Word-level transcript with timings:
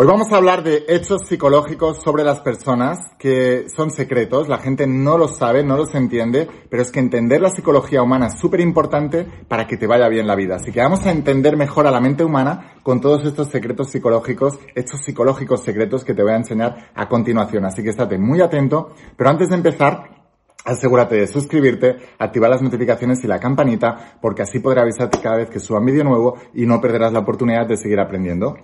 Hoy 0.00 0.06
vamos 0.06 0.30
a 0.30 0.36
hablar 0.36 0.62
de 0.62 0.84
hechos 0.86 1.22
psicológicos 1.26 2.00
sobre 2.04 2.22
las 2.22 2.38
personas 2.38 3.00
que 3.18 3.68
son 3.68 3.90
secretos, 3.90 4.46
la 4.46 4.58
gente 4.58 4.86
no 4.86 5.18
los 5.18 5.36
sabe, 5.36 5.64
no 5.64 5.76
los 5.76 5.92
entiende, 5.92 6.48
pero 6.70 6.82
es 6.82 6.92
que 6.92 7.00
entender 7.00 7.40
la 7.40 7.50
psicología 7.50 8.00
humana 8.00 8.28
es 8.28 8.38
súper 8.38 8.60
importante 8.60 9.26
para 9.48 9.66
que 9.66 9.76
te 9.76 9.88
vaya 9.88 10.08
bien 10.08 10.28
la 10.28 10.36
vida. 10.36 10.54
Así 10.54 10.70
que 10.70 10.78
vamos 10.78 11.04
a 11.04 11.10
entender 11.10 11.56
mejor 11.56 11.88
a 11.88 11.90
la 11.90 12.00
mente 12.00 12.22
humana 12.22 12.74
con 12.84 13.00
todos 13.00 13.24
estos 13.24 13.48
secretos 13.48 13.90
psicológicos, 13.90 14.60
hechos 14.76 15.00
psicológicos 15.02 15.64
secretos 15.64 16.04
que 16.04 16.14
te 16.14 16.22
voy 16.22 16.30
a 16.30 16.36
enseñar 16.36 16.92
a 16.94 17.08
continuación. 17.08 17.64
Así 17.64 17.82
que 17.82 17.90
estate 17.90 18.18
muy 18.18 18.40
atento, 18.40 18.94
pero 19.16 19.30
antes 19.30 19.48
de 19.48 19.56
empezar, 19.56 20.16
Asegúrate 20.64 21.14
de 21.14 21.26
suscribirte, 21.26 21.96
activar 22.18 22.50
las 22.50 22.60
notificaciones 22.60 23.24
y 23.24 23.26
la 23.26 23.38
campanita, 23.38 24.18
porque 24.20 24.42
así 24.42 24.58
podré 24.58 24.82
avisarte 24.82 25.18
cada 25.20 25.36
vez 25.36 25.48
que 25.48 25.60
suba 25.60 25.78
un 25.78 25.86
vídeo 25.86 26.04
nuevo 26.04 26.36
y 26.52 26.66
no 26.66 26.80
perderás 26.80 27.12
la 27.12 27.20
oportunidad 27.20 27.66
de 27.66 27.76
seguir 27.78 27.98
aprendiendo 27.98 28.54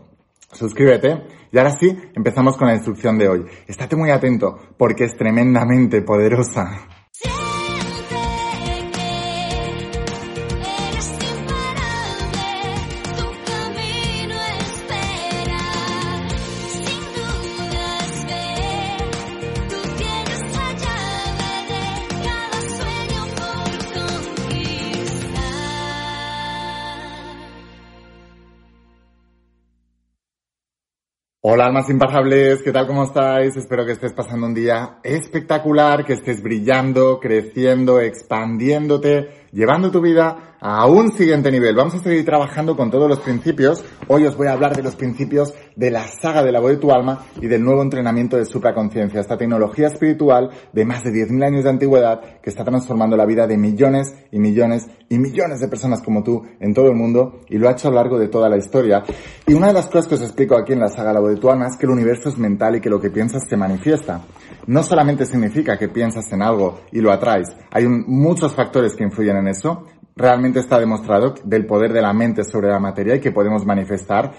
suscríbete. 0.55 1.23
Y 1.53 1.59
ahora 1.59 1.77
sí, 1.79 1.97
empezamos 2.15 2.57
con 2.57 2.69
la 2.69 2.75
instrucción 2.75 3.19
de 3.19 3.29
hoy. 3.29 3.45
Estate 3.67 3.97
muy 3.97 4.11
atento 4.11 4.59
porque 4.77 5.05
es 5.05 5.17
tremendamente 5.17 6.03
poderosa. 6.03 6.94
Hola 31.47 31.67
almas 31.67 31.91
imparables, 31.91 32.63
¿qué 32.63 32.73
tal? 32.73 32.87
¿Cómo 32.87 33.05
estáis? 33.05 33.55
Espero 33.55 33.85
que 33.85 33.93
estés 33.93 34.15
pasando 34.15 34.47
un 34.47 34.55
día 34.55 34.97
espectacular, 35.03 36.03
que 36.03 36.15
estés 36.15 36.43
brillando, 36.43 37.21
creciendo, 37.21 38.01
expandiéndote, 38.01 39.44
llevando 39.55 39.91
tu 39.91 40.01
vida 40.01 40.57
a 40.61 40.87
un 40.87 41.13
siguiente 41.13 41.53
nivel. 41.53 41.77
Vamos 41.77 41.95
a 41.95 41.99
seguir 41.99 42.25
trabajando 42.25 42.75
con 42.75 42.91
todos 42.91 43.09
los 43.09 43.21
principios. 43.21 43.85
Hoy 44.09 44.27
os 44.27 44.35
voy 44.37 44.49
a 44.49 44.53
hablar 44.53 44.75
de 44.75 44.83
los 44.83 44.97
principios 44.97 45.55
de 45.77 45.91
la 45.91 46.07
saga 46.09 46.43
de 46.43 46.51
la 46.51 46.61
voz 46.61 46.71
de 46.71 46.77
tu 46.79 46.91
alma 46.91 47.27
y 47.41 47.47
del 47.47 47.63
nuevo 47.63 47.83
entrenamiento 47.83 48.37
de 48.37 48.47
supraconciencia, 48.47 49.21
esta 49.21 49.37
tecnología 49.37 49.89
espiritual 49.89 50.51
de 50.73 50.85
más 50.85 51.05
de 51.05 51.11
10.000 51.11 51.45
años 51.45 51.65
de 51.65 51.71
antigüedad 51.71 52.41
que 52.41 52.51
está 52.51 52.65
transformando 52.65 53.17
la 53.17 53.27
vida 53.27 53.47
de 53.47 53.59
millones 53.59 54.15
y 54.33 54.39
millones 54.39 54.87
y 55.11 55.19
millones 55.19 55.61
de 55.61 55.69
personas 55.69 56.03
como 56.03 56.23
tú 56.23 56.43
en 56.61 56.73
todo 56.73 56.89
el 56.89 56.97
mundo 56.97 57.41
y 57.49 57.59
lo 57.59 57.69
ha 57.69 57.73
hecho 57.73 57.89
a 57.89 57.91
lo 57.91 57.99
largo 57.99 58.19
de 58.19 58.29
toda 58.29 58.49
la 58.49 58.57
historia. 58.57 59.03
Y 59.47 59.53
una 59.53 59.69
de 59.69 59.75
las 59.75 59.87
cosas 59.87 60.09
que 60.09 60.15
os 60.15 60.23
explico 60.23 60.57
aquí 60.57 60.73
en 60.73 60.81
la 60.81 60.89
saga 60.89 61.09
de 61.09 61.15
la 61.15 61.21
voz 61.21 61.35
de 61.35 61.41
tu 61.41 61.51
alma 61.51 61.69
es 61.69 61.77
que 61.77 61.85
el 61.85 61.93
universo 61.93 62.31
es 62.31 62.39
mental 62.39 62.77
y 62.77 62.81
que 62.81 62.89
lo 62.89 63.01
que 63.01 63.11
piensas 63.11 63.43
se 63.47 63.57
manifiesta. 63.57 64.23
No 64.67 64.83
solamente 64.83 65.27
significa 65.27 65.77
que 65.77 65.89
piensas 65.89 66.33
en 66.33 66.41
algo 66.41 66.81
y 66.91 67.01
lo 67.01 67.13
atraes, 67.13 67.55
hay 67.71 67.87
muchos 67.87 68.55
factores 68.55 68.95
que 68.95 69.05
influyen 69.05 69.37
en 69.37 69.44
eso, 69.49 69.87
realmente 70.17 70.61
está 70.61 70.79
demostrado 70.79 71.35
del 71.45 71.67
poder 71.67 71.93
de 71.93 72.03
la 72.03 72.13
mente 72.13 72.45
sobre 72.45 72.69
la 72.69 72.79
materia 72.79 73.17
y 73.17 73.21
que 73.21 73.33
podemos 73.33 73.65
manifestar. 73.65 74.33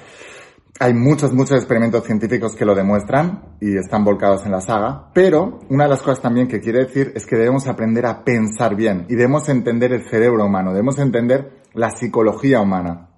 Hay 0.79 0.93
muchos, 0.93 1.33
muchos 1.33 1.57
experimentos 1.57 2.03
científicos 2.03 2.53
que 2.53 2.65
lo 2.65 2.75
demuestran 2.75 3.55
y 3.61 3.77
están 3.77 4.03
volcados 4.03 4.45
en 4.45 4.51
la 4.51 4.59
saga, 4.59 5.09
pero 5.13 5.59
una 5.69 5.85
de 5.85 5.91
las 5.91 6.01
cosas 6.01 6.21
también 6.21 6.47
que 6.47 6.59
quiere 6.59 6.79
decir 6.79 7.13
es 7.15 7.25
que 7.25 7.37
debemos 7.37 7.67
aprender 7.67 8.05
a 8.05 8.25
pensar 8.25 8.75
bien 8.75 9.05
y 9.09 9.15
debemos 9.15 9.47
entender 9.47 9.93
el 9.93 10.09
cerebro 10.09 10.45
humano, 10.45 10.71
debemos 10.71 10.99
entender 10.99 11.63
la 11.73 11.91
psicología 11.91 12.59
humana. 12.59 13.09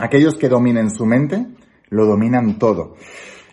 Aquellos 0.00 0.36
que 0.36 0.48
dominen 0.48 0.90
su 0.90 1.04
mente, 1.04 1.46
lo 1.88 2.06
dominan 2.06 2.58
todo. 2.58 2.94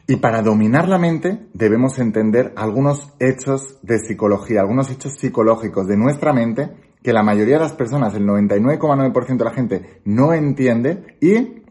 Y 0.09 0.17
para 0.17 0.41
dominar 0.41 0.87
la 0.87 0.99
mente 0.99 1.47
debemos 1.53 1.99
entender 1.99 2.53
algunos 2.55 3.11
hechos 3.19 3.79
de 3.81 3.99
psicología, 3.99 4.61
algunos 4.61 4.89
hechos 4.89 5.15
psicológicos 5.19 5.87
de 5.87 5.97
nuestra 5.97 6.31
mente 6.31 6.69
que 7.01 7.13
la 7.13 7.23
mayoría 7.23 7.55
de 7.55 7.63
las 7.63 7.73
personas, 7.73 8.13
el 8.15 8.25
99,9% 8.25 9.37
de 9.37 9.45
la 9.45 9.51
gente, 9.51 10.01
no 10.05 10.33
entiende 10.33 11.17
y 11.21 11.63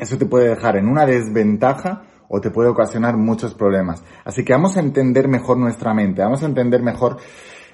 eso 0.00 0.18
te 0.18 0.26
puede 0.26 0.48
dejar 0.48 0.76
en 0.76 0.88
una 0.88 1.06
desventaja 1.06 2.04
o 2.28 2.40
te 2.40 2.50
puede 2.50 2.68
ocasionar 2.68 3.16
muchos 3.16 3.54
problemas. 3.54 4.02
Así 4.24 4.44
que 4.44 4.52
vamos 4.52 4.76
a 4.76 4.80
entender 4.80 5.28
mejor 5.28 5.56
nuestra 5.56 5.94
mente, 5.94 6.22
vamos 6.22 6.42
a 6.42 6.46
entender 6.46 6.82
mejor 6.82 7.18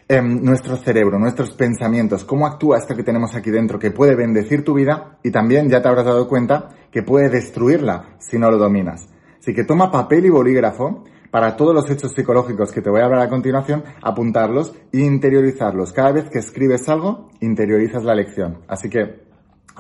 em, 0.06 0.42
nuestro 0.42 0.76
cerebro, 0.76 1.18
nuestros 1.18 1.52
pensamientos, 1.52 2.24
cómo 2.24 2.46
actúa 2.46 2.78
esto 2.78 2.94
que 2.94 3.02
tenemos 3.02 3.34
aquí 3.34 3.50
dentro, 3.50 3.78
que 3.78 3.90
puede 3.90 4.14
bendecir 4.14 4.64
tu 4.64 4.74
vida 4.74 5.18
y 5.22 5.30
también 5.30 5.68
ya 5.70 5.80
te 5.80 5.88
habrás 5.88 6.04
dado 6.04 6.28
cuenta 6.28 6.68
que 6.90 7.02
puede 7.02 7.30
destruirla 7.30 8.16
si 8.18 8.38
no 8.38 8.50
lo 8.50 8.58
dominas. 8.58 9.08
Así 9.38 9.54
que 9.54 9.64
toma 9.64 9.90
papel 9.90 10.26
y 10.26 10.30
bolígrafo 10.30 11.04
para 11.30 11.56
todos 11.56 11.74
los 11.74 11.88
hechos 11.90 12.12
psicológicos 12.12 12.72
que 12.72 12.82
te 12.82 12.90
voy 12.90 13.00
a 13.00 13.04
hablar 13.04 13.22
a 13.22 13.28
continuación, 13.28 13.84
apuntarlos 14.02 14.74
e 14.92 15.00
interiorizarlos. 15.00 15.92
Cada 15.92 16.12
vez 16.12 16.30
que 16.30 16.38
escribes 16.38 16.88
algo, 16.88 17.28
interiorizas 17.40 18.04
la 18.04 18.14
lección. 18.14 18.58
Así 18.68 18.88
que 18.88 19.30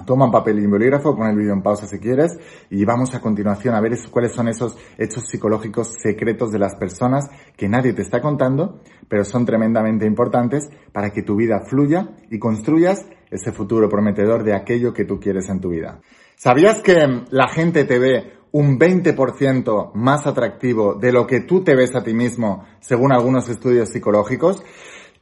toma 0.06 0.26
un 0.26 0.30
papel 0.30 0.58
y 0.58 0.64
un 0.64 0.70
bolígrafo, 0.70 1.16
pon 1.16 1.28
el 1.28 1.36
vídeo 1.36 1.52
en 1.52 1.62
pausa 1.62 1.86
si 1.86 1.98
quieres 1.98 2.38
y 2.70 2.84
vamos 2.84 3.14
a 3.14 3.20
continuación 3.20 3.74
a 3.74 3.80
ver 3.80 3.92
cuáles 4.10 4.32
son 4.32 4.48
esos 4.48 4.76
hechos 4.96 5.24
psicológicos 5.26 5.94
secretos 6.02 6.50
de 6.52 6.58
las 6.58 6.74
personas 6.76 7.28
que 7.56 7.68
nadie 7.68 7.92
te 7.92 8.02
está 8.02 8.20
contando, 8.20 8.80
pero 9.08 9.24
son 9.24 9.44
tremendamente 9.44 10.06
importantes 10.06 10.70
para 10.92 11.10
que 11.10 11.22
tu 11.22 11.36
vida 11.36 11.60
fluya 11.68 12.10
y 12.30 12.38
construyas 12.38 13.06
ese 13.30 13.52
futuro 13.52 13.88
prometedor 13.88 14.42
de 14.44 14.54
aquello 14.54 14.92
que 14.92 15.04
tú 15.04 15.20
quieres 15.20 15.48
en 15.48 15.60
tu 15.60 15.70
vida. 15.70 16.00
¿Sabías 16.36 16.80
que 16.80 16.96
la 17.30 17.48
gente 17.48 17.84
te 17.84 17.98
ve 17.98 18.39
un 18.52 18.78
20% 18.78 19.92
más 19.94 20.26
atractivo 20.26 20.94
de 20.94 21.12
lo 21.12 21.26
que 21.26 21.40
tú 21.40 21.62
te 21.62 21.74
ves 21.74 21.94
a 21.94 22.02
ti 22.02 22.14
mismo, 22.14 22.64
según 22.80 23.12
algunos 23.12 23.48
estudios 23.48 23.90
psicológicos. 23.90 24.62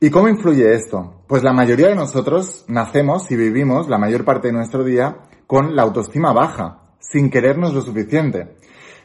¿Y 0.01 0.11
cómo 0.11 0.29
influye 0.29 0.75
esto? 0.75 1.23
Pues 1.27 1.43
la 1.43 1.53
mayoría 1.53 1.89
de 1.89 1.97
nosotros 1.97 2.65
nacemos 2.69 3.31
y 3.31 3.37
vivimos 3.37 3.89
la 3.89 3.99
mayor 3.99 4.25
parte 4.25 4.49
de 4.49 4.55
nuestro 4.55 4.85
día 4.85 5.19
con 5.47 5.75
la 5.75 5.83
autoestima 5.83 6.33
baja, 6.33 6.83
sin 7.01 7.31
querernos 7.31 7.75
lo 7.75 7.83
suficiente, 7.83 8.57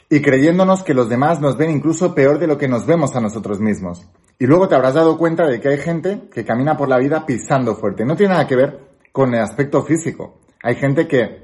y 0.09 0.21
creyéndonos 0.21 0.83
que 0.83 0.93
los 0.93 1.09
demás 1.09 1.41
nos 1.41 1.57
ven 1.57 1.71
incluso 1.71 2.13
peor 2.13 2.37
de 2.37 2.47
lo 2.47 2.57
que 2.57 2.67
nos 2.67 2.85
vemos 2.85 3.15
a 3.15 3.21
nosotros 3.21 3.59
mismos. 3.59 4.07
Y 4.37 4.45
luego 4.45 4.67
te 4.67 4.75
habrás 4.75 4.93
dado 4.93 5.17
cuenta 5.17 5.47
de 5.47 5.59
que 5.59 5.69
hay 5.69 5.77
gente 5.77 6.23
que 6.31 6.45
camina 6.45 6.77
por 6.77 6.89
la 6.89 6.99
vida 6.99 7.25
pisando 7.25 7.75
fuerte. 7.75 8.05
No 8.05 8.15
tiene 8.15 8.33
nada 8.33 8.47
que 8.47 8.55
ver 8.55 8.79
con 9.11 9.33
el 9.33 9.41
aspecto 9.41 9.83
físico. 9.83 10.41
Hay 10.61 10.75
gente 10.75 11.07
que 11.07 11.42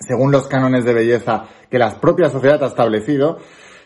según 0.00 0.32
los 0.32 0.48
cánones 0.48 0.84
de 0.84 0.94
belleza 0.94 1.44
que 1.70 1.78
la 1.78 2.00
propia 2.00 2.28
sociedad 2.28 2.62
ha 2.62 2.66
establecido, 2.66 3.38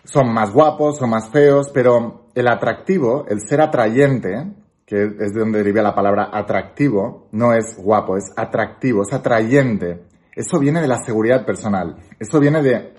son 0.04 0.32
más 0.32 0.52
guapos, 0.52 0.98
son 0.98 1.10
más 1.10 1.28
feos, 1.30 1.70
pero 1.72 2.28
el 2.34 2.48
atractivo, 2.48 3.26
el 3.28 3.40
ser 3.40 3.60
atrayente, 3.60 4.52
que 4.84 5.02
es 5.02 5.32
de 5.32 5.40
donde 5.40 5.58
deriva 5.58 5.82
la 5.82 5.94
palabra 5.94 6.30
atractivo, 6.32 7.28
no 7.32 7.52
es 7.52 7.76
guapo, 7.76 8.16
es 8.16 8.32
atractivo, 8.36 9.02
es 9.02 9.12
atrayente. 9.12 10.04
Eso 10.34 10.58
viene 10.58 10.80
de 10.80 10.88
la 10.88 10.98
seguridad 10.98 11.44
personal, 11.44 11.96
eso 12.20 12.38
viene 12.38 12.62
de 12.62 12.94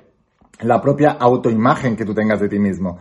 la 0.61 0.81
propia 0.81 1.11
autoimagen 1.11 1.95
que 1.95 2.05
tú 2.05 2.13
tengas 2.13 2.39
de 2.39 2.49
ti 2.49 2.59
mismo. 2.59 2.99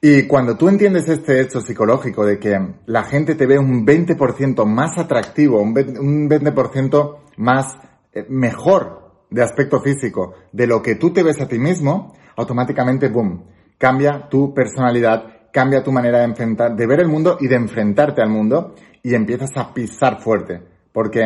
Y 0.00 0.26
cuando 0.26 0.56
tú 0.56 0.68
entiendes 0.68 1.08
este 1.08 1.40
hecho 1.40 1.60
psicológico 1.60 2.24
de 2.24 2.38
que 2.38 2.56
la 2.86 3.04
gente 3.04 3.34
te 3.34 3.46
ve 3.46 3.58
un 3.58 3.84
20% 3.86 4.64
más 4.66 4.98
atractivo, 4.98 5.60
un 5.60 5.74
20% 5.74 7.16
más 7.38 7.78
eh, 8.12 8.24
mejor 8.28 9.05
de 9.36 9.42
aspecto 9.42 9.82
físico 9.82 10.32
de 10.50 10.66
lo 10.66 10.80
que 10.80 10.94
tú 10.94 11.12
te 11.12 11.22
ves 11.22 11.38
a 11.42 11.46
ti 11.46 11.58
mismo, 11.58 12.14
automáticamente, 12.36 13.10
boom, 13.10 13.44
cambia 13.76 14.30
tu 14.30 14.54
personalidad, 14.54 15.50
cambia 15.52 15.82
tu 15.82 15.92
manera 15.92 16.20
de 16.20 16.24
enfrentar, 16.24 16.74
de 16.74 16.86
ver 16.86 17.00
el 17.00 17.08
mundo 17.08 17.36
y 17.38 17.46
de 17.46 17.56
enfrentarte 17.56 18.22
al 18.22 18.30
mundo 18.30 18.74
y 19.02 19.14
empiezas 19.14 19.50
a 19.56 19.74
pisar 19.74 20.22
fuerte. 20.22 20.62
Porque 20.90 21.20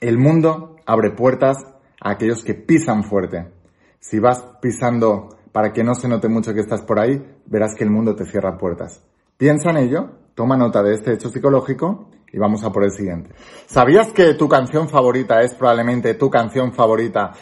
el 0.00 0.16
mundo 0.16 0.76
abre 0.86 1.10
puertas 1.10 1.58
a 2.00 2.12
aquellos 2.12 2.42
que 2.42 2.54
pisan 2.54 3.04
fuerte. 3.04 3.52
Si 4.00 4.18
vas 4.18 4.42
pisando 4.62 5.28
para 5.52 5.74
que 5.74 5.84
no 5.84 5.94
se 5.94 6.08
note 6.08 6.28
mucho 6.28 6.54
que 6.54 6.60
estás 6.60 6.80
por 6.80 6.98
ahí, 6.98 7.22
verás 7.44 7.74
que 7.76 7.84
el 7.84 7.90
mundo 7.90 8.16
te 8.16 8.24
cierra 8.24 8.56
puertas. 8.56 9.04
Piensa 9.36 9.68
en 9.72 9.76
ello, 9.76 10.08
toma 10.34 10.56
nota 10.56 10.82
de 10.82 10.94
este 10.94 11.12
hecho 11.12 11.28
psicológico 11.28 12.08
y 12.32 12.38
vamos 12.38 12.64
a 12.64 12.72
por 12.72 12.84
el 12.84 12.90
siguiente. 12.90 13.30
¿Sabías 13.66 14.12
que 14.12 14.34
tu 14.34 14.48
canción 14.48 14.88
favorita 14.88 15.42
es 15.42 15.54
probablemente 15.54 16.14
tu 16.14 16.30
canción 16.30 16.72
favorita 16.72 17.32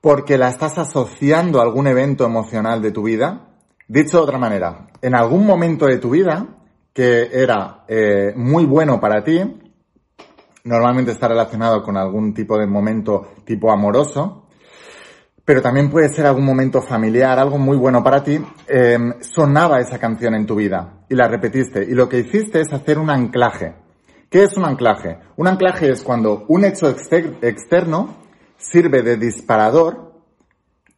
porque 0.00 0.38
la 0.38 0.48
estás 0.48 0.78
asociando 0.78 1.60
a 1.60 1.64
algún 1.64 1.86
evento 1.86 2.24
emocional 2.24 2.80
de 2.80 2.92
tu 2.92 3.02
vida? 3.02 3.48
Dicho 3.86 4.18
de 4.18 4.22
otra 4.22 4.38
manera, 4.38 4.88
en 5.02 5.14
algún 5.14 5.46
momento 5.46 5.86
de 5.86 5.98
tu 5.98 6.10
vida 6.10 6.46
que 6.92 7.28
era 7.32 7.84
eh, 7.86 8.32
muy 8.36 8.64
bueno 8.64 8.98
para 9.00 9.22
ti, 9.22 9.40
normalmente 10.64 11.12
está 11.12 11.28
relacionado 11.28 11.82
con 11.82 11.96
algún 11.96 12.34
tipo 12.34 12.58
de 12.58 12.66
momento 12.66 13.34
tipo 13.44 13.70
amoroso, 13.70 14.46
pero 15.44 15.62
también 15.62 15.90
puede 15.90 16.08
ser 16.08 16.26
algún 16.26 16.44
momento 16.44 16.82
familiar, 16.82 17.38
algo 17.38 17.56
muy 17.56 17.76
bueno 17.76 18.02
para 18.02 18.22
ti, 18.22 18.38
eh, 18.66 18.98
sonaba 19.20 19.80
esa 19.80 19.98
canción 19.98 20.34
en 20.34 20.44
tu 20.44 20.56
vida 20.56 21.04
y 21.08 21.14
la 21.14 21.28
repetiste 21.28 21.84
y 21.84 21.94
lo 21.94 22.08
que 22.08 22.18
hiciste 22.18 22.60
es 22.60 22.72
hacer 22.72 22.98
un 22.98 23.10
anclaje 23.10 23.87
¿Qué 24.30 24.44
es 24.44 24.58
un 24.58 24.64
anclaje? 24.66 25.18
Un 25.36 25.48
anclaje 25.48 25.90
es 25.90 26.02
cuando 26.02 26.44
un 26.48 26.64
hecho 26.64 26.88
externo 26.88 28.16
sirve 28.58 29.02
de 29.02 29.16
disparador 29.16 30.12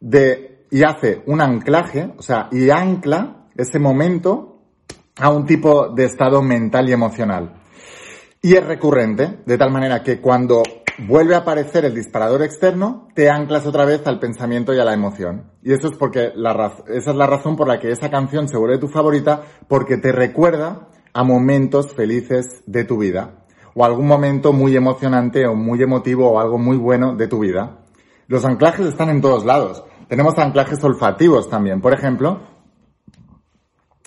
de 0.01 0.65
y 0.69 0.83
hace 0.83 1.23
un 1.27 1.39
anclaje, 1.39 2.13
o 2.17 2.21
sea, 2.21 2.49
y 2.51 2.69
ancla 2.69 3.47
ese 3.55 3.79
momento 3.79 4.63
a 5.17 5.29
un 5.29 5.45
tipo 5.45 5.89
de 5.89 6.05
estado 6.05 6.41
mental 6.41 6.89
y 6.89 6.93
emocional. 6.93 7.61
Y 8.41 8.55
es 8.55 8.65
recurrente, 8.65 9.39
de 9.45 9.57
tal 9.57 9.71
manera 9.71 10.03
que 10.03 10.19
cuando 10.19 10.63
vuelve 11.07 11.35
a 11.35 11.39
aparecer 11.39 11.85
el 11.85 11.95
disparador 11.95 12.41
externo, 12.41 13.07
te 13.15 13.29
anclas 13.29 13.65
otra 13.65 13.85
vez 13.85 14.05
al 14.07 14.19
pensamiento 14.19 14.73
y 14.73 14.79
a 14.79 14.85
la 14.85 14.93
emoción. 14.93 15.51
Y 15.61 15.71
eso 15.71 15.87
es 15.87 15.97
porque 15.97 16.31
la 16.35 16.73
esa 16.87 17.11
es 17.11 17.15
la 17.15 17.27
razón 17.27 17.55
por 17.55 17.67
la 17.67 17.79
que 17.79 17.91
esa 17.91 18.09
canción 18.09 18.49
se 18.49 18.57
vuelve 18.57 18.77
tu 18.77 18.87
favorita, 18.87 19.41
porque 19.69 19.97
te 19.97 20.11
recuerda 20.11 20.89
a 21.13 21.23
momentos 21.23 21.93
felices 21.93 22.63
de 22.65 22.83
tu 22.83 22.97
vida, 22.97 23.45
o 23.73 23.85
algún 23.85 24.07
momento 24.07 24.53
muy 24.53 24.75
emocionante 24.75 25.45
o 25.45 25.55
muy 25.55 25.81
emotivo 25.81 26.31
o 26.31 26.39
algo 26.39 26.57
muy 26.57 26.77
bueno 26.77 27.15
de 27.15 27.27
tu 27.27 27.39
vida. 27.39 27.79
Los 28.27 28.45
anclajes 28.45 28.87
están 28.87 29.09
en 29.09 29.21
todos 29.21 29.45
lados. 29.45 29.83
Tenemos 30.07 30.37
anclajes 30.37 30.83
olfativos 30.83 31.49
también. 31.49 31.81
Por 31.81 31.93
ejemplo, 31.93 32.41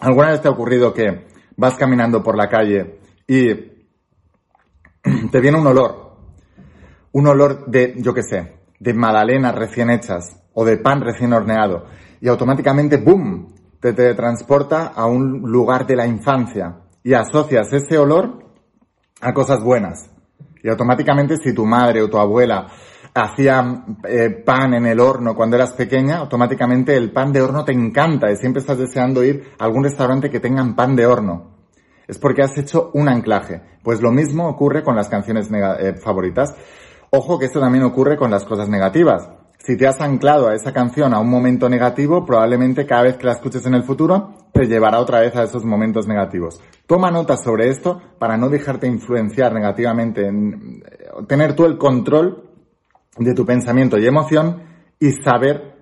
¿alguna 0.00 0.30
vez 0.30 0.40
te 0.40 0.48
ha 0.48 0.52
ocurrido 0.52 0.92
que 0.92 1.26
vas 1.56 1.76
caminando 1.76 2.22
por 2.22 2.36
la 2.36 2.48
calle 2.48 3.00
y 3.26 3.54
te 5.30 5.40
viene 5.40 5.58
un 5.58 5.66
olor? 5.66 6.16
Un 7.12 7.26
olor 7.26 7.66
de, 7.66 7.94
yo 7.98 8.12
qué 8.12 8.22
sé, 8.22 8.56
de 8.80 8.94
magdalenas 8.94 9.54
recién 9.54 9.90
hechas 9.90 10.42
o 10.52 10.64
de 10.64 10.78
pan 10.78 11.00
recién 11.00 11.32
horneado. 11.32 11.86
Y 12.20 12.28
automáticamente, 12.28 12.96
¡boom!, 12.96 13.54
te, 13.80 13.92
te 13.92 14.14
transporta 14.14 14.88
a 14.88 15.06
un 15.06 15.42
lugar 15.42 15.86
de 15.86 15.96
la 15.96 16.06
infancia 16.06 16.83
y 17.04 17.12
asocias 17.12 17.72
ese 17.72 17.98
olor 17.98 18.44
a 19.20 19.32
cosas 19.32 19.62
buenas. 19.62 20.10
Y 20.62 20.68
automáticamente 20.68 21.36
si 21.36 21.52
tu 21.52 21.66
madre 21.66 22.02
o 22.02 22.08
tu 22.08 22.18
abuela 22.18 22.66
hacía 23.14 23.84
eh, 24.08 24.30
pan 24.30 24.74
en 24.74 24.86
el 24.86 24.98
horno 24.98 25.36
cuando 25.36 25.56
eras 25.56 25.74
pequeña, 25.74 26.16
automáticamente 26.16 26.96
el 26.96 27.12
pan 27.12 27.32
de 27.32 27.42
horno 27.42 27.64
te 27.64 27.72
encanta 27.72 28.32
y 28.32 28.36
siempre 28.36 28.60
estás 28.60 28.78
deseando 28.78 29.22
ir 29.22 29.52
a 29.58 29.64
algún 29.64 29.84
restaurante 29.84 30.30
que 30.30 30.40
tengan 30.40 30.74
pan 30.74 30.96
de 30.96 31.06
horno. 31.06 31.54
Es 32.08 32.18
porque 32.18 32.42
has 32.42 32.56
hecho 32.58 32.90
un 32.94 33.08
anclaje. 33.08 33.62
Pues 33.82 34.00
lo 34.00 34.10
mismo 34.10 34.48
ocurre 34.48 34.82
con 34.82 34.96
las 34.96 35.08
canciones 35.08 35.48
eh, 35.52 35.94
favoritas. 36.02 36.54
Ojo 37.10 37.38
que 37.38 37.46
esto 37.46 37.60
también 37.60 37.84
ocurre 37.84 38.16
con 38.16 38.30
las 38.30 38.44
cosas 38.44 38.68
negativas. 38.68 39.28
Si 39.64 39.78
te 39.78 39.87
has 39.87 39.99
anclado 40.02 40.49
a 40.49 40.55
esa 40.55 40.75
canción 40.75 41.14
a 41.14 41.20
un 41.20 41.31
momento 41.31 41.70
negativo, 41.70 42.26
probablemente 42.26 42.84
cada 42.84 43.05
vez 43.05 43.16
que 43.16 43.25
la 43.25 43.32
escuches 43.32 43.64
en 43.64 43.72
el 43.72 43.82
futuro, 43.82 44.34
te 44.52 44.66
llevará 44.66 45.00
otra 45.00 45.20
vez 45.20 45.34
a 45.37 45.44
esos 45.44 45.64
momentos 45.64 46.06
negativos. 46.06 46.61
Toma 46.87 47.11
nota 47.11 47.38
sobre 47.38 47.70
esto 47.70 47.99
para 48.19 48.37
no 48.37 48.50
dejarte 48.50 48.87
influenciar 48.87 49.55
negativamente, 49.55 50.26
en, 50.26 50.82
eh, 50.84 51.25
tener 51.26 51.56
tú 51.56 51.64
el 51.64 51.78
control 51.78 52.50
de 53.16 53.32
tu 53.32 53.46
pensamiento 53.46 53.96
y 53.96 54.06
emoción 54.06 54.64
y 55.00 55.12
saber 55.12 55.76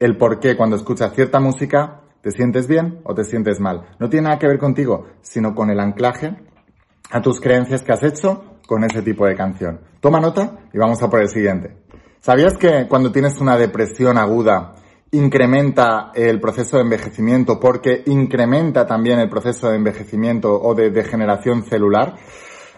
el 0.00 0.16
por 0.16 0.40
qué 0.40 0.56
cuando 0.56 0.74
escuchas 0.74 1.14
cierta 1.14 1.38
música 1.38 2.00
te 2.20 2.32
sientes 2.32 2.66
bien 2.66 3.02
o 3.04 3.14
te 3.14 3.22
sientes 3.22 3.60
mal. 3.60 3.86
No 4.00 4.08
tiene 4.08 4.24
nada 4.24 4.40
que 4.40 4.48
ver 4.48 4.58
contigo, 4.58 5.06
sino 5.20 5.54
con 5.54 5.70
el 5.70 5.78
anclaje 5.78 6.34
a 7.12 7.22
tus 7.22 7.40
creencias 7.40 7.84
que 7.84 7.92
has 7.92 8.02
hecho 8.02 8.56
con 8.66 8.82
ese 8.82 9.00
tipo 9.02 9.26
de 9.26 9.36
canción. 9.36 9.78
Toma 10.00 10.18
nota 10.18 10.58
y 10.72 10.78
vamos 10.78 11.00
a 11.04 11.08
por 11.08 11.20
el 11.20 11.28
siguiente. 11.28 11.87
¿Sabías 12.20 12.56
que 12.58 12.86
cuando 12.88 13.12
tienes 13.12 13.40
una 13.40 13.56
depresión 13.56 14.18
aguda 14.18 14.74
incrementa 15.12 16.10
el 16.14 16.40
proceso 16.40 16.76
de 16.76 16.82
envejecimiento 16.82 17.60
porque 17.60 18.02
incrementa 18.06 18.86
también 18.86 19.20
el 19.20 19.30
proceso 19.30 19.70
de 19.70 19.76
envejecimiento 19.76 20.60
o 20.60 20.74
de 20.74 20.90
degeneración 20.90 21.64
celular? 21.64 22.16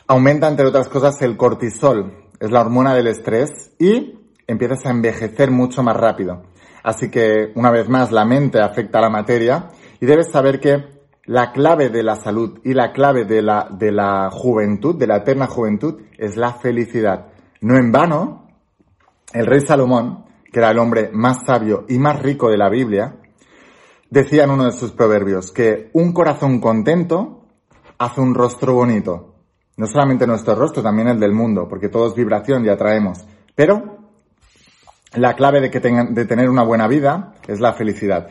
Aumenta, 0.06 0.46
entre 0.46 0.66
otras 0.66 0.88
cosas, 0.88 1.20
el 1.22 1.38
cortisol, 1.38 2.12
es 2.38 2.50
la 2.50 2.60
hormona 2.60 2.94
del 2.94 3.06
estrés 3.06 3.72
y 3.78 4.18
empiezas 4.46 4.84
a 4.84 4.90
envejecer 4.90 5.50
mucho 5.50 5.82
más 5.82 5.96
rápido. 5.96 6.42
Así 6.82 7.10
que, 7.10 7.52
una 7.54 7.70
vez 7.70 7.88
más, 7.88 8.12
la 8.12 8.24
mente 8.24 8.60
afecta 8.60 8.98
a 8.98 9.02
la 9.02 9.10
materia 9.10 9.68
y 10.00 10.06
debes 10.06 10.30
saber 10.30 10.60
que 10.60 10.84
la 11.24 11.52
clave 11.52 11.88
de 11.88 12.02
la 12.02 12.16
salud 12.16 12.58
y 12.64 12.74
la 12.74 12.92
clave 12.92 13.24
de 13.24 13.40
la, 13.40 13.68
de 13.70 13.90
la 13.90 14.30
juventud, 14.30 14.96
de 14.96 15.06
la 15.06 15.18
eterna 15.18 15.46
juventud, 15.46 16.02
es 16.18 16.36
la 16.36 16.52
felicidad. 16.52 17.28
No 17.60 17.76
en 17.76 17.92
vano, 17.92 18.39
el 19.32 19.46
rey 19.46 19.60
Salomón, 19.60 20.24
que 20.52 20.58
era 20.58 20.70
el 20.70 20.78
hombre 20.78 21.10
más 21.12 21.44
sabio 21.46 21.84
y 21.88 21.98
más 21.98 22.20
rico 22.20 22.50
de 22.50 22.58
la 22.58 22.68
Biblia, 22.68 23.16
decía 24.08 24.44
en 24.44 24.50
uno 24.50 24.64
de 24.64 24.72
sus 24.72 24.90
proverbios 24.90 25.52
que 25.52 25.90
un 25.92 26.12
corazón 26.12 26.60
contento 26.60 27.46
hace 27.98 28.20
un 28.20 28.34
rostro 28.34 28.74
bonito. 28.74 29.34
No 29.76 29.86
solamente 29.86 30.26
nuestro 30.26 30.54
rostro, 30.54 30.82
también 30.82 31.08
el 31.08 31.20
del 31.20 31.32
mundo, 31.32 31.66
porque 31.68 31.88
todo 31.88 32.08
es 32.08 32.14
vibración 32.14 32.64
y 32.64 32.68
atraemos. 32.68 33.24
Pero 33.54 33.98
la 35.14 35.34
clave 35.34 35.60
de, 35.60 35.70
que 35.70 35.80
tengan, 35.80 36.14
de 36.14 36.24
tener 36.26 36.48
una 36.48 36.62
buena 36.64 36.86
vida 36.86 37.34
es 37.46 37.60
la 37.60 37.72
felicidad. 37.72 38.28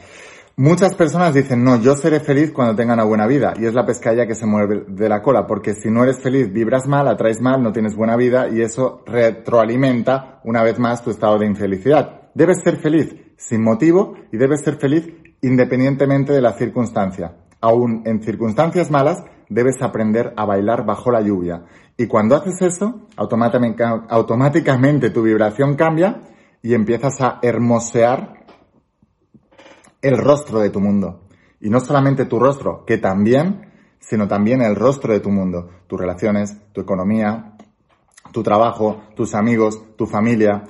Muchas 0.62 0.94
personas 0.94 1.34
dicen, 1.34 1.64
no, 1.64 1.80
yo 1.80 1.96
seré 1.96 2.20
feliz 2.20 2.52
cuando 2.52 2.76
tenga 2.76 2.94
una 2.94 3.06
buena 3.06 3.26
vida. 3.28 3.54
Y 3.58 3.66
es 3.66 3.74
la 3.74 3.86
pescadilla 3.86 4.28
que 4.28 4.36
se 4.36 4.46
mueve 4.46 4.84
de 4.90 5.08
la 5.08 5.22
cola, 5.22 5.48
porque 5.48 5.74
si 5.74 5.90
no 5.90 6.04
eres 6.04 6.20
feliz, 6.20 6.52
vibras 6.52 6.86
mal, 6.86 7.08
atraes 7.08 7.40
mal, 7.40 7.64
no 7.64 7.72
tienes 7.72 7.96
buena 7.96 8.18
vida 8.18 8.50
y 8.50 8.60
eso 8.60 9.02
retroalimenta 9.06 10.42
una 10.44 10.62
vez 10.62 10.78
más 10.78 11.02
tu 11.02 11.12
estado 11.12 11.40
de 11.40 11.46
infelicidad. 11.46 12.24
Debes 12.34 12.58
ser 12.62 12.76
feliz 12.76 13.16
sin 13.38 13.64
motivo 13.64 14.16
y 14.34 14.38
debes 14.38 14.60
ser 14.62 14.76
feliz 14.76 15.08
independientemente 15.42 16.34
de 16.34 16.42
la 16.42 16.52
circunstancia. 16.52 17.38
Aún 17.62 18.04
en 18.06 18.22
circunstancias 18.22 18.92
malas, 18.92 19.24
debes 19.48 19.82
aprender 19.82 20.34
a 20.36 20.44
bailar 20.44 20.86
bajo 20.86 21.10
la 21.10 21.22
lluvia. 21.22 21.64
Y 21.96 22.08
cuando 22.08 22.36
haces 22.36 22.62
eso, 22.62 23.08
automáticamente 23.16 25.10
tu 25.10 25.22
vibración 25.22 25.76
cambia 25.78 26.20
y 26.62 26.74
empiezas 26.74 27.22
a 27.22 27.40
hermosear 27.42 28.39
el 30.02 30.18
rostro 30.18 30.60
de 30.60 30.70
tu 30.70 30.80
mundo. 30.80 31.22
Y 31.60 31.70
no 31.70 31.80
solamente 31.80 32.26
tu 32.26 32.40
rostro, 32.40 32.86
que 32.86 32.98
también, 32.98 33.72
sino 34.00 34.28
también 34.28 34.62
el 34.62 34.76
rostro 34.76 35.14
de 35.14 35.20
tu 35.20 35.30
mundo. 35.30 35.70
Tus 35.88 36.00
relaciones, 36.00 36.58
tu 36.72 36.82
economía, 36.82 37.58
tu 38.32 38.44
trabajo, 38.44 39.02
tus 39.16 39.36
amigos, 39.36 39.96
tu 39.98 40.06
familia, 40.06 40.64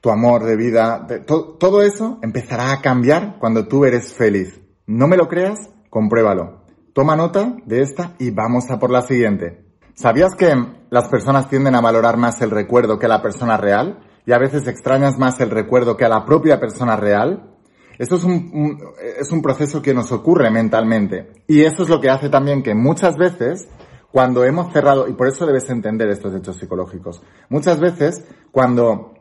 tu 0.00 0.10
amor 0.10 0.44
de 0.44 0.56
vida. 0.56 1.06
todo 1.26 1.82
eso 1.82 2.18
empezará 2.22 2.72
a 2.72 2.80
cambiar 2.80 3.38
cuando 3.38 3.66
tú 3.66 3.84
eres 3.84 4.12
feliz. 4.12 4.60
No 4.86 5.08
me 5.08 5.16
lo 5.16 5.28
creas, 5.28 5.70
compruébalo. 5.88 6.64
Toma 6.92 7.16
nota 7.16 7.56
de 7.64 7.82
esta 7.82 8.14
y 8.18 8.30
vamos 8.30 8.70
a 8.70 8.78
por 8.78 8.90
la 8.90 9.02
siguiente. 9.02 9.64
¿Sabías 9.94 10.34
que 10.36 10.52
las 10.90 11.08
personas 11.08 11.48
tienden 11.48 11.74
a 11.74 11.80
valorar 11.80 12.16
más 12.16 12.42
el 12.42 12.50
recuerdo 12.50 12.98
que 12.98 13.08
la 13.08 13.22
persona 13.22 13.56
real? 13.56 14.00
Y 14.26 14.32
a 14.32 14.38
veces 14.38 14.66
extrañas 14.66 15.18
más 15.18 15.40
el 15.40 15.50
recuerdo 15.50 15.96
que 15.96 16.04
a 16.04 16.08
la 16.08 16.24
propia 16.24 16.60
persona 16.60 16.96
real. 16.96 17.53
Esto 17.98 18.16
es 18.16 18.24
un, 18.24 18.78
es 19.18 19.30
un 19.30 19.42
proceso 19.42 19.80
que 19.80 19.94
nos 19.94 20.10
ocurre 20.12 20.50
mentalmente. 20.50 21.44
Y 21.46 21.62
eso 21.62 21.82
es 21.84 21.88
lo 21.88 22.00
que 22.00 22.10
hace 22.10 22.28
también 22.28 22.62
que 22.62 22.74
muchas 22.74 23.16
veces, 23.16 23.68
cuando 24.10 24.44
hemos 24.44 24.72
cerrado, 24.72 25.08
y 25.08 25.12
por 25.12 25.28
eso 25.28 25.46
debes 25.46 25.68
entender 25.70 26.08
estos 26.08 26.34
hechos 26.34 26.56
psicológicos, 26.56 27.22
muchas 27.48 27.78
veces 27.78 28.24
cuando 28.50 29.14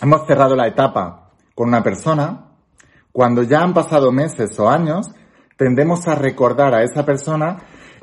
hemos 0.00 0.26
cerrado 0.26 0.56
la 0.56 0.66
etapa 0.66 1.30
con 1.54 1.68
una 1.68 1.82
persona, 1.82 2.52
cuando 3.12 3.42
ya 3.42 3.60
han 3.60 3.74
pasado 3.74 4.10
meses 4.10 4.58
o 4.58 4.70
años, 4.70 5.10
tendemos 5.56 6.08
a 6.08 6.14
recordar 6.14 6.74
a 6.74 6.82
esa 6.82 7.04
persona 7.04 7.58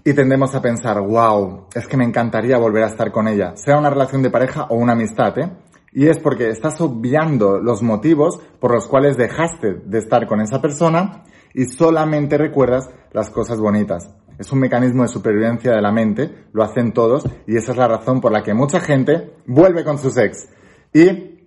y 0.05 0.13
tendemos 0.13 0.55
a 0.55 0.61
pensar, 0.61 1.01
wow, 1.01 1.67
es 1.73 1.87
que 1.87 1.97
me 1.97 2.05
encantaría 2.05 2.57
volver 2.57 2.83
a 2.83 2.87
estar 2.87 3.11
con 3.11 3.27
ella, 3.27 3.53
sea 3.55 3.77
una 3.77 3.89
relación 3.89 4.21
de 4.21 4.29
pareja 4.29 4.67
o 4.69 4.75
una 4.75 4.93
amistad, 4.93 5.37
¿eh? 5.39 5.51
Y 5.91 6.07
es 6.07 6.19
porque 6.19 6.49
estás 6.49 6.79
obviando 6.81 7.59
los 7.59 7.81
motivos 7.81 8.39
por 8.59 8.73
los 8.73 8.87
cuales 8.87 9.17
dejaste 9.17 9.73
de 9.85 9.97
estar 9.97 10.27
con 10.27 10.41
esa 10.41 10.61
persona 10.61 11.23
y 11.53 11.65
solamente 11.65 12.37
recuerdas 12.37 12.89
las 13.11 13.29
cosas 13.29 13.59
bonitas. 13.59 14.09
Es 14.37 14.51
un 14.51 14.59
mecanismo 14.59 15.03
de 15.03 15.09
supervivencia 15.09 15.71
de 15.73 15.81
la 15.81 15.91
mente, 15.91 16.45
lo 16.53 16.63
hacen 16.63 16.93
todos 16.93 17.25
y 17.45 17.57
esa 17.57 17.71
es 17.71 17.77
la 17.77 17.87
razón 17.87 18.21
por 18.21 18.31
la 18.31 18.43
que 18.43 18.53
mucha 18.53 18.79
gente 18.79 19.33
vuelve 19.45 19.83
con 19.83 19.97
sus 19.97 20.17
ex. 20.17 20.47
Y 20.93 21.39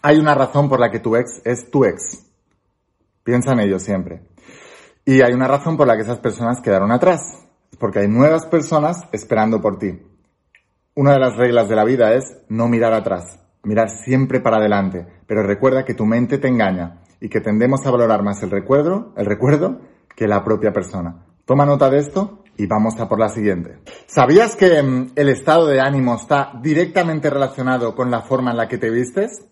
hay 0.00 0.18
una 0.18 0.34
razón 0.34 0.68
por 0.68 0.80
la 0.80 0.90
que 0.90 1.00
tu 1.00 1.16
ex 1.16 1.42
es 1.44 1.70
tu 1.70 1.84
ex. 1.84 2.24
Piensa 3.24 3.52
en 3.52 3.60
ello 3.60 3.78
siempre. 3.78 4.22
Y 5.04 5.20
hay 5.20 5.32
una 5.32 5.48
razón 5.48 5.76
por 5.76 5.86
la 5.86 5.96
que 5.96 6.02
esas 6.02 6.18
personas 6.18 6.60
quedaron 6.60 6.92
atrás, 6.92 7.46
porque 7.78 8.00
hay 8.00 8.08
nuevas 8.08 8.46
personas 8.46 9.06
esperando 9.12 9.60
por 9.60 9.78
ti. 9.78 10.02
Una 10.94 11.12
de 11.12 11.20
las 11.20 11.36
reglas 11.36 11.68
de 11.68 11.76
la 11.76 11.84
vida 11.84 12.14
es 12.14 12.38
no 12.48 12.68
mirar 12.68 12.92
atrás, 12.92 13.38
mirar 13.68 13.90
siempre 13.90 14.40
para 14.40 14.56
adelante, 14.56 15.06
pero 15.26 15.42
recuerda 15.42 15.84
que 15.84 15.94
tu 15.94 16.06
mente 16.06 16.38
te 16.38 16.48
engaña 16.48 17.02
y 17.20 17.28
que 17.28 17.40
tendemos 17.40 17.84
a 17.86 17.90
valorar 17.90 18.22
más 18.22 18.42
el 18.42 18.50
recuerdo, 18.50 19.12
el 19.16 19.26
recuerdo 19.26 19.80
que 20.16 20.26
la 20.26 20.42
propia 20.42 20.72
persona. 20.72 21.26
Toma 21.44 21.66
nota 21.66 21.90
de 21.90 21.98
esto 21.98 22.44
y 22.56 22.66
vamos 22.66 22.98
a 22.98 23.08
por 23.08 23.20
la 23.20 23.28
siguiente. 23.28 23.78
¿Sabías 24.06 24.56
que 24.56 24.82
mm, 24.82 25.12
el 25.14 25.28
estado 25.28 25.66
de 25.66 25.80
ánimo 25.80 26.16
está 26.16 26.52
directamente 26.62 27.28
relacionado 27.28 27.94
con 27.94 28.10
la 28.10 28.22
forma 28.22 28.52
en 28.52 28.56
la 28.56 28.68
que 28.68 28.78
te 28.78 28.90
vistes? 28.90 29.46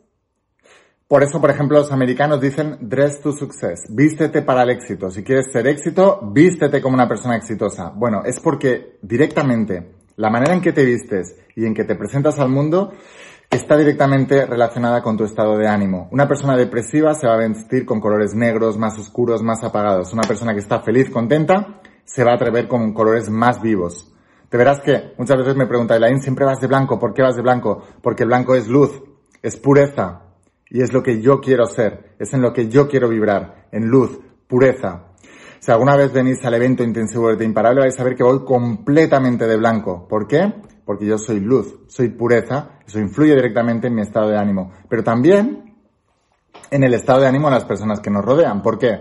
Por 1.07 1.23
eso, 1.23 1.41
por 1.41 1.51
ejemplo, 1.51 1.79
los 1.79 1.93
americanos 1.93 2.41
dicen 2.41 2.79
dress 2.81 3.21
to 3.21 3.33
success, 3.33 3.85
vístete 3.91 4.43
para 4.43 4.63
el 4.63 4.71
éxito. 4.71 5.11
Si 5.11 5.23
quieres 5.23 5.53
ser 5.53 5.67
éxito, 5.69 6.21
vístete 6.33 6.81
como 6.81 6.95
una 6.95 7.07
persona 7.07 7.37
exitosa. 7.37 7.91
Bueno, 7.95 8.23
es 8.25 8.41
porque 8.41 8.99
directamente 9.03 9.93
la 10.17 10.31
manera 10.31 10.55
en 10.55 10.63
que 10.63 10.73
te 10.73 10.85
vistes 10.85 11.37
y 11.55 11.67
en 11.67 11.75
que 11.75 11.85
te 11.85 11.95
presentas 11.95 12.39
al 12.39 12.49
mundo, 12.49 12.93
está 13.57 13.77
directamente 13.77 14.47
relacionada 14.47 15.03
con 15.03 15.17
tu 15.17 15.25
estado 15.25 15.57
de 15.57 15.67
ánimo. 15.67 16.09
Una 16.13 16.29
persona 16.29 16.57
depresiva 16.57 17.15
se 17.15 17.27
va 17.27 17.35
a 17.35 17.49
vestir 17.49 17.85
con 17.85 18.01
colores 18.01 18.35
negros, 18.35 18.79
más 18.79 18.99
oscuros, 18.99 19.43
más 19.43 19.65
apagados. 19.65 20.13
Una 20.13 20.23
persona 20.23 20.53
que 20.53 20.61
está 20.61 20.81
feliz, 20.81 21.11
contenta, 21.11 21.81
se 22.05 22.23
va 22.23 22.33
a 22.33 22.35
atrever 22.35 22.69
con 22.69 22.93
colores 22.93 23.31
más 23.31 23.61
vivos. 23.61 24.13
Te 24.49 24.57
verás 24.57 24.81
que 24.81 25.15
muchas 25.19 25.39
veces 25.39 25.57
me 25.57 25.67
pregunta 25.67 25.97
Elaine, 25.97 26.21
siempre 26.21 26.45
vas 26.45 26.61
de 26.61 26.67
blanco, 26.69 26.99
¿por 26.99 27.13
qué 27.13 27.23
vas 27.23 27.35
de 27.35 27.43
blanco? 27.43 27.83
Porque 28.01 28.23
el 28.23 28.29
blanco 28.29 28.55
es 28.55 28.69
luz, 28.69 29.03
es 29.43 29.57
pureza 29.57 30.23
y 30.71 30.83
es 30.83 30.93
lo 30.93 31.03
que 31.03 31.21
yo 31.21 31.41
quiero 31.41 31.67
ser, 31.67 32.15
es 32.19 32.33
en 32.33 32.43
lo 32.43 32.53
que 32.53 32.69
yo 32.69 32.89
quiero 32.89 33.09
vibrar, 33.09 33.69
en 33.73 33.89
luz, 33.89 34.21
pureza. 34.47 35.07
Si 35.59 35.73
alguna 35.73 35.97
vez 35.97 36.13
venís 36.13 36.45
al 36.45 36.55
evento 36.55 36.85
intensivo 36.85 37.35
de 37.35 37.45
Imparable 37.45 37.81
vais 37.81 37.99
a 37.99 38.05
ver 38.05 38.15
que 38.15 38.23
voy 38.23 38.45
completamente 38.45 39.47
de 39.47 39.57
blanco. 39.57 40.07
¿Por 40.07 40.29
qué? 40.29 40.53
Porque 40.87 41.05
yo 41.05 41.19
soy 41.19 41.41
luz, 41.41 41.81
soy 41.89 42.09
pureza, 42.09 42.79
eso 42.87 42.99
influye 43.01 43.35
directamente 43.35 43.89
en 43.89 43.95
mi 43.95 44.03
estado 44.03 44.31
de 44.31 44.39
ánimo, 44.39 44.73
pero 44.89 45.03
también 45.03 45.75
en 46.71 46.85
el 46.85 46.95
estado 46.95 47.21
de 47.21 47.27
ánimo 47.27 47.49
de 47.49 47.55
las 47.55 47.65
personas 47.65 48.01
que 48.01 48.11
nos 48.11 48.25
rodean. 48.25 48.63
¿Por 48.63 48.79
qué? 48.79 49.01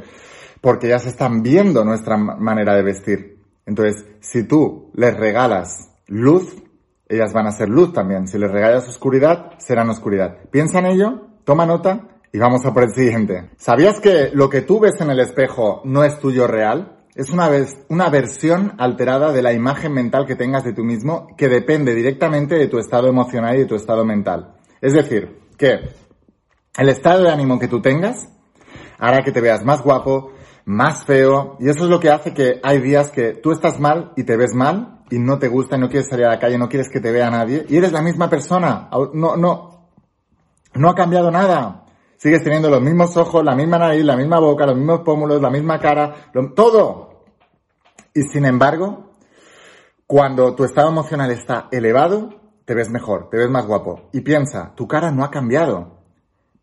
Porque 0.59 0.89
ya 0.89 0.99
se 0.99 1.09
están 1.09 1.43
viendo 1.43 1.85
nuestra 1.85 2.17
manera 2.17 2.75
de 2.75 2.81
vestir. 2.83 3.39
Entonces, 3.65 4.05
si 4.19 4.43
tú 4.43 4.91
les 4.95 5.15
regalas 5.15 5.91
luz, 6.07 6.55
ellas 7.07 7.33
van 7.33 7.47
a 7.47 7.51
ser 7.51 7.69
luz 7.69 7.93
también. 7.93 8.27
Si 8.27 8.37
les 8.37 8.51
regalas 8.51 8.87
oscuridad, 8.87 9.51
serán 9.59 9.89
oscuridad. 9.89 10.37
Piensa 10.51 10.79
en 10.79 10.87
ello, 10.87 11.27
toma 11.43 11.65
nota 11.65 12.07
y 12.31 12.39
vamos 12.39 12.65
a 12.65 12.73
por 12.73 12.83
el 12.83 12.93
siguiente. 12.93 13.51
¿Sabías 13.57 13.99
que 13.99 14.31
lo 14.33 14.49
que 14.49 14.61
tú 14.61 14.79
ves 14.79 14.99
en 15.01 15.11
el 15.11 15.19
espejo 15.19 15.81
no 15.85 16.03
es 16.03 16.19
tuyo 16.19 16.47
real? 16.47 16.94
Es 17.15 17.29
una, 17.29 17.49
una 17.87 18.09
versión 18.09 18.73
alterada 18.77 19.31
de 19.31 19.41
la 19.41 19.53
imagen 19.53 19.93
mental 19.93 20.25
que 20.25 20.35
tengas 20.35 20.65
de 20.65 20.73
tú 20.73 20.83
mismo 20.83 21.27
que 21.37 21.47
depende 21.47 21.95
directamente 21.95 22.55
de 22.55 22.67
tu 22.67 22.77
estado 22.77 23.07
emocional 23.07 23.55
y 23.55 23.59
de 23.59 23.65
tu 23.65 23.75
estado 23.75 24.03
mental. 24.03 24.55
Es 24.81 24.93
decir, 24.93 25.39
que 25.57 25.79
el 26.77 26.89
estado 26.89 27.23
de 27.23 27.31
ánimo 27.31 27.57
que 27.57 27.69
tú 27.69 27.81
tengas 27.81 28.27
hará 28.99 29.23
que 29.23 29.31
te 29.31 29.39
veas 29.39 29.63
más 29.63 29.81
guapo, 29.81 30.33
más 30.65 31.05
feo, 31.05 31.55
y 31.59 31.69
eso 31.69 31.85
es 31.85 31.89
lo 31.89 32.01
que 32.01 32.09
hace 32.09 32.33
que 32.33 32.59
hay 32.61 32.81
días 32.81 33.11
que 33.11 33.33
tú 33.33 33.51
estás 33.51 33.79
mal 33.79 34.11
y 34.17 34.23
te 34.23 34.35
ves 34.35 34.53
mal, 34.53 35.03
y 35.09 35.19
no 35.19 35.39
te 35.39 35.47
gusta 35.47 35.77
y 35.77 35.79
no 35.79 35.87
quieres 35.87 36.09
salir 36.09 36.25
a 36.25 36.31
la 36.31 36.39
calle, 36.39 36.57
no 36.57 36.67
quieres 36.67 36.89
que 36.89 36.99
te 36.99 37.11
vea 37.11 37.29
nadie, 37.29 37.65
y 37.69 37.77
eres 37.77 37.93
la 37.93 38.01
misma 38.01 38.29
persona. 38.29 38.89
No, 39.13 39.37
no, 39.37 39.89
no 40.73 40.89
ha 40.89 40.95
cambiado 40.95 41.31
nada. 41.31 41.84
Sigues 42.25 42.43
teniendo 42.43 42.71
los 42.71 42.81
mismos 42.81 43.15
ojos, 43.17 43.45
la 43.45 43.53
misma 43.53 43.77
nariz, 43.77 44.03
la 44.03 44.17
misma 44.17 44.39
boca, 44.39 44.65
los 44.65 44.75
mismos 44.75 45.01
pómulos, 45.01 45.39
la 45.39 45.51
misma 45.51 45.79
cara, 45.79 46.31
todo. 46.55 47.21
Y 48.15 48.23
sin 48.23 48.45
embargo, 48.45 49.11
cuando 50.07 50.55
tu 50.55 50.63
estado 50.63 50.89
emocional 50.89 51.29
está 51.29 51.67
elevado, 51.71 52.29
te 52.65 52.73
ves 52.73 52.89
mejor, 52.89 53.29
te 53.29 53.37
ves 53.37 53.51
más 53.51 53.67
guapo. 53.67 54.09
Y 54.11 54.21
piensa, 54.21 54.73
tu 54.73 54.87
cara 54.87 55.11
no 55.11 55.23
ha 55.23 55.29
cambiado. 55.29 55.99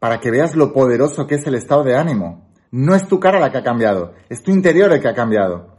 Para 0.01 0.19
que 0.19 0.33
veas 0.33 0.57
lo 0.57 0.73
poderoso 0.73 1.29
que 1.29 1.37
es 1.37 1.47
el 1.47 1.55
estado 1.55 1.85
de 1.85 1.95
ánimo. 1.95 2.51
No 2.73 2.97
es 2.97 3.07
tu 3.07 3.21
cara 3.21 3.39
la 3.39 3.53
que 3.53 3.59
ha 3.59 3.63
cambiado, 3.63 4.15
es 4.29 4.43
tu 4.43 4.51
interior 4.51 4.91
el 4.91 5.01
que 5.01 5.11
ha 5.11 5.15
cambiado. 5.15 5.77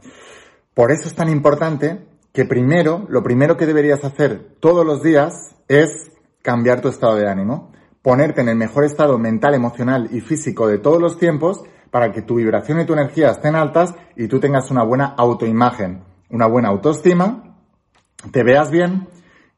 Por 0.72 0.92
eso 0.92 1.08
es 1.08 1.14
tan 1.14 1.28
importante 1.28 2.06
que 2.32 2.46
primero, 2.46 3.04
lo 3.10 3.22
primero 3.22 3.58
que 3.58 3.66
deberías 3.66 4.02
hacer 4.02 4.56
todos 4.60 4.86
los 4.86 5.02
días 5.02 5.54
es 5.68 6.10
cambiar 6.40 6.80
tu 6.80 6.88
estado 6.88 7.16
de 7.16 7.28
ánimo, 7.28 7.73
ponerte 8.04 8.42
en 8.42 8.50
el 8.50 8.56
mejor 8.56 8.84
estado 8.84 9.18
mental, 9.18 9.54
emocional 9.54 10.10
y 10.12 10.20
físico 10.20 10.68
de 10.68 10.76
todos 10.76 11.00
los 11.00 11.16
tiempos 11.18 11.64
para 11.90 12.12
que 12.12 12.20
tu 12.20 12.34
vibración 12.34 12.78
y 12.78 12.84
tu 12.84 12.92
energía 12.92 13.30
estén 13.30 13.56
altas 13.56 13.94
y 14.14 14.28
tú 14.28 14.38
tengas 14.38 14.70
una 14.70 14.84
buena 14.84 15.14
autoimagen, 15.16 16.04
una 16.28 16.46
buena 16.46 16.68
autoestima, 16.68 17.56
te 18.30 18.42
veas 18.44 18.70
bien 18.70 19.08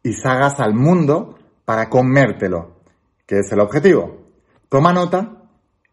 y 0.04 0.12
salgas 0.12 0.60
al 0.60 0.74
mundo 0.74 1.36
para 1.64 1.90
comértelo, 1.90 2.76
que 3.26 3.40
es 3.40 3.50
el 3.50 3.58
objetivo. 3.58 4.28
Toma 4.68 4.92
nota 4.92 5.42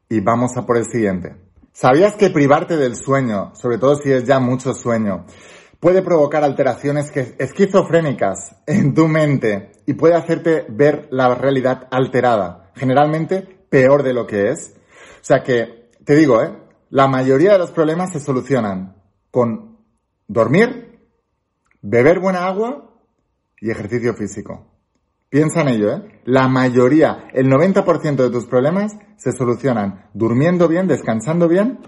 y 0.08 0.20
vamos 0.20 0.56
a 0.56 0.64
por 0.64 0.78
el 0.78 0.86
siguiente. 0.86 1.36
¿Sabías 1.72 2.16
que 2.16 2.30
privarte 2.30 2.78
del 2.78 2.96
sueño, 2.96 3.56
sobre 3.56 3.80
todo 3.80 3.96
si 3.96 4.12
es 4.12 4.26
ya 4.26 4.40
mucho 4.40 4.76
sueño, 4.76 5.26
puede 5.84 6.02
provocar 6.02 6.46
alteraciones 6.46 7.12
esquizofrénicas 7.38 8.56
en 8.66 8.94
tu 8.94 9.10
mente 9.10 9.74
y 9.86 9.96
puede 9.96 10.16
hacerte 10.16 10.66
ver 10.70 11.10
la 11.12 11.36
realidad 11.36 11.90
alterada, 11.92 12.72
generalmente 12.74 13.42
peor 13.70 14.02
de 14.02 14.14
lo 14.14 14.26
que 14.26 14.52
es? 14.52 14.78
O 14.78 15.26
sea 15.26 15.44
que, 15.44 15.90
te 16.06 16.16
digo, 16.16 16.42
¿eh? 16.42 16.54
la 16.90 17.10
mayoría 17.10 17.52
de 17.52 17.58
los 17.58 17.72
problemas 17.72 18.14
se 18.14 18.22
solucionan 18.22 18.96
con 19.30 19.78
dormir, 20.26 21.02
beber 21.82 22.22
buena 22.22 22.48
agua 22.48 22.90
y 23.60 23.70
ejercicio 23.70 24.14
físico. 24.14 24.66
Piensa 25.28 25.64
en 25.64 25.68
ello, 25.68 25.92
¿eh? 25.98 26.22
La 26.24 26.48
mayoría, 26.48 27.28
el 27.34 27.52
90% 27.52 28.16
de 28.16 28.30
tus 28.30 28.46
problemas 28.46 28.96
se 29.18 29.34
solucionan 29.34 30.06
durmiendo 30.14 30.70
bien, 30.70 30.88
descansando 30.88 31.50
bien, 31.50 31.80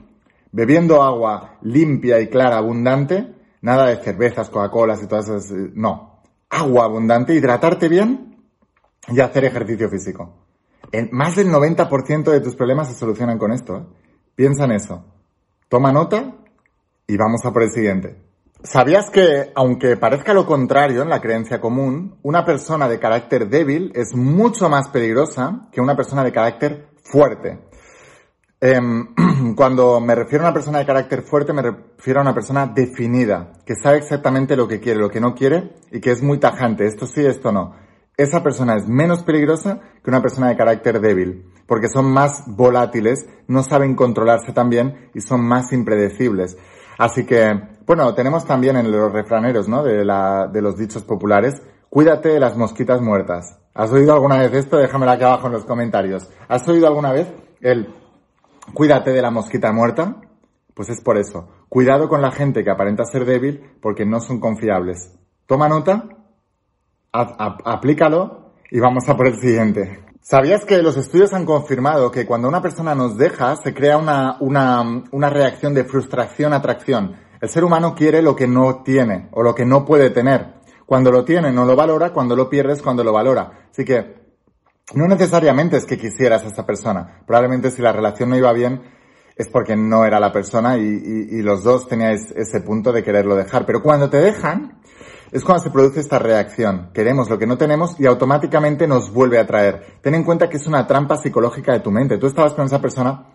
bebiendo 0.51 1.01
agua 1.01 1.59
limpia 1.61 2.19
y 2.19 2.27
clara, 2.27 2.57
abundante, 2.57 3.34
nada 3.65 3.87
de 3.87 3.97
cervezas, 3.97 4.49
Coca-Colas 4.51 5.01
y 5.01 5.07
todas 5.07 5.27
esas, 5.27 5.51
eh, 5.51 5.71
no. 5.73 6.21
Agua 6.51 6.85
abundante, 6.85 7.33
hidratarte 7.33 7.89
bien 7.89 8.37
y 9.07 9.19
hacer 9.19 9.43
ejercicio 9.43 9.89
físico. 9.89 10.45
Más 11.11 11.35
del 11.35 11.49
90% 11.51 12.31
de 12.31 12.41
tus 12.41 12.55
problemas 12.55 12.87
se 12.87 12.93
solucionan 12.93 13.39
con 13.39 13.51
esto, 13.51 13.77
¿eh? 13.77 13.83
Piensa 14.35 14.65
en 14.65 14.73
eso. 14.73 15.03
Toma 15.67 15.91
nota 15.91 16.35
y 17.07 17.17
vamos 17.17 17.43
a 17.43 17.51
por 17.51 17.63
el 17.63 17.71
siguiente. 17.71 18.21
¿Sabías 18.63 19.09
que, 19.09 19.51
aunque 19.55 19.97
parezca 19.97 20.33
lo 20.33 20.45
contrario 20.45 21.01
en 21.01 21.09
la 21.09 21.21
creencia 21.21 21.59
común, 21.59 22.19
una 22.21 22.45
persona 22.45 22.87
de 22.87 22.99
carácter 22.99 23.49
débil 23.49 23.91
es 23.95 24.13
mucho 24.15 24.69
más 24.69 24.89
peligrosa 24.89 25.69
que 25.71 25.81
una 25.81 25.95
persona 25.95 26.23
de 26.23 26.31
carácter 26.31 26.87
fuerte? 27.01 27.59
Em, 28.65 29.13
cuando 29.55 30.01
me 30.01 30.15
refiero 30.15 30.43
a 30.43 30.47
una 30.47 30.53
persona 30.53 30.79
de 30.79 30.87
carácter 30.87 31.21
fuerte, 31.21 31.53
me 31.53 31.61
refiero 31.61 32.19
a 32.19 32.23
una 32.23 32.33
persona 32.33 32.65
definida, 32.65 33.53
que 33.63 33.75
sabe 33.75 33.97
exactamente 33.97 34.55
lo 34.55 34.67
que 34.67 34.79
quiere, 34.79 34.99
lo 34.99 35.09
que 35.11 35.19
no 35.19 35.35
quiere 35.35 35.75
y 35.91 35.99
que 35.99 36.09
es 36.09 36.23
muy 36.23 36.39
tajante, 36.39 36.87
esto 36.87 37.05
sí, 37.05 37.23
esto 37.23 37.51
no. 37.51 37.73
Esa 38.17 38.41
persona 38.41 38.75
es 38.75 38.87
menos 38.87 39.21
peligrosa 39.21 39.81
que 40.03 40.09
una 40.09 40.23
persona 40.23 40.47
de 40.47 40.57
carácter 40.57 40.99
débil, 40.99 41.45
porque 41.67 41.89
son 41.89 42.11
más 42.11 42.43
volátiles, 42.47 43.27
no 43.47 43.61
saben 43.61 43.95
controlarse 43.95 44.51
tan 44.51 44.71
bien 44.71 45.11
y 45.13 45.21
son 45.21 45.45
más 45.47 45.71
impredecibles. 45.71 46.57
Así 46.97 47.23
que, 47.23 47.53
bueno, 47.85 48.15
tenemos 48.15 48.45
también 48.45 48.77
en 48.77 48.91
los 48.91 49.13
refraneros, 49.13 49.69
¿no? 49.69 49.83
De, 49.83 50.03
la, 50.03 50.47
de 50.51 50.63
los 50.63 50.75
dichos 50.75 51.03
populares, 51.03 51.61
cuídate 51.91 52.29
de 52.29 52.39
las 52.39 52.57
mosquitas 52.57 52.99
muertas. 52.99 53.59
¿Has 53.75 53.91
oído 53.91 54.13
alguna 54.13 54.39
vez 54.39 54.53
esto? 54.53 54.77
Déjamelo 54.77 55.11
aquí 55.11 55.23
abajo 55.23 55.45
en 55.47 55.53
los 55.53 55.65
comentarios. 55.65 56.27
¿Has 56.47 56.67
oído 56.67 56.87
alguna 56.87 57.11
vez 57.11 57.27
el 57.61 58.04
cuídate 58.73 59.11
de 59.11 59.21
la 59.21 59.31
mosquita 59.31 59.71
muerta? 59.71 60.21
Pues 60.73 60.89
es 60.89 61.01
por 61.01 61.17
eso. 61.17 61.47
Cuidado 61.69 62.09
con 62.09 62.21
la 62.21 62.31
gente 62.31 62.63
que 62.63 62.69
aparenta 62.69 63.05
ser 63.05 63.25
débil 63.25 63.61
porque 63.81 64.05
no 64.05 64.19
son 64.19 64.39
confiables. 64.39 65.17
Toma 65.45 65.69
nota, 65.69 66.09
aplícalo 67.11 68.51
y 68.69 68.79
vamos 68.79 69.07
a 69.07 69.15
por 69.15 69.27
el 69.27 69.39
siguiente. 69.39 70.03
¿Sabías 70.21 70.65
que 70.65 70.81
los 70.81 70.97
estudios 70.97 71.33
han 71.33 71.45
confirmado 71.45 72.11
que 72.11 72.25
cuando 72.25 72.47
una 72.47 72.61
persona 72.61 72.95
nos 72.95 73.15
deja 73.15 73.55
se 73.57 73.73
crea 73.73 73.97
una, 73.97 74.37
una, 74.39 75.03
una 75.11 75.29
reacción 75.29 75.73
de 75.73 75.83
frustración-atracción? 75.83 77.15
El 77.39 77.49
ser 77.49 77.63
humano 77.63 77.93
quiere 77.93 78.21
lo 78.21 78.35
que 78.35 78.47
no 78.47 78.81
tiene 78.83 79.29
o 79.31 79.43
lo 79.43 79.53
que 79.53 79.65
no 79.65 79.85
puede 79.85 80.09
tener. 80.09 80.55
Cuando 80.85 81.11
lo 81.11 81.23
tiene 81.23 81.51
no 81.51 81.65
lo 81.65 81.75
valora, 81.75 82.11
cuando 82.11 82.35
lo 82.35 82.49
pierdes 82.49 82.81
cuando 82.81 83.03
lo 83.03 83.13
valora. 83.13 83.67
Así 83.71 83.85
que 83.85 84.24
no 84.93 85.07
necesariamente 85.07 85.77
es 85.77 85.85
que 85.85 85.97
quisieras 85.97 86.43
a 86.43 86.47
esta 86.47 86.65
persona. 86.65 87.21
Probablemente 87.25 87.71
si 87.71 87.81
la 87.81 87.91
relación 87.91 88.29
no 88.29 88.37
iba 88.37 88.53
bien 88.53 88.81
es 89.35 89.49
porque 89.49 89.75
no 89.75 90.05
era 90.05 90.19
la 90.19 90.31
persona 90.31 90.77
y, 90.77 90.81
y, 90.81 91.39
y 91.39 91.41
los 91.41 91.63
dos 91.63 91.87
teníais 91.87 92.31
ese 92.31 92.61
punto 92.61 92.93
de 92.93 93.03
quererlo 93.03 93.35
dejar. 93.35 93.65
Pero 93.65 93.81
cuando 93.81 94.09
te 94.09 94.17
dejan, 94.17 94.79
es 95.31 95.43
cuando 95.43 95.63
se 95.63 95.71
produce 95.71 95.99
esta 95.99 96.19
reacción. 96.19 96.91
Queremos 96.93 97.29
lo 97.29 97.37
que 97.37 97.47
no 97.47 97.57
tenemos 97.57 97.99
y 97.99 98.05
automáticamente 98.05 98.87
nos 98.87 99.11
vuelve 99.11 99.39
a 99.39 99.45
traer. 99.45 99.97
Ten 100.01 100.15
en 100.15 100.23
cuenta 100.23 100.47
que 100.47 100.57
es 100.57 100.67
una 100.67 100.87
trampa 100.87 101.17
psicológica 101.17 101.73
de 101.73 101.81
tu 101.81 101.91
mente. 101.91 102.17
Tú 102.17 102.27
estabas 102.27 102.53
con 102.53 102.65
esa 102.65 102.79
persona 102.79 103.27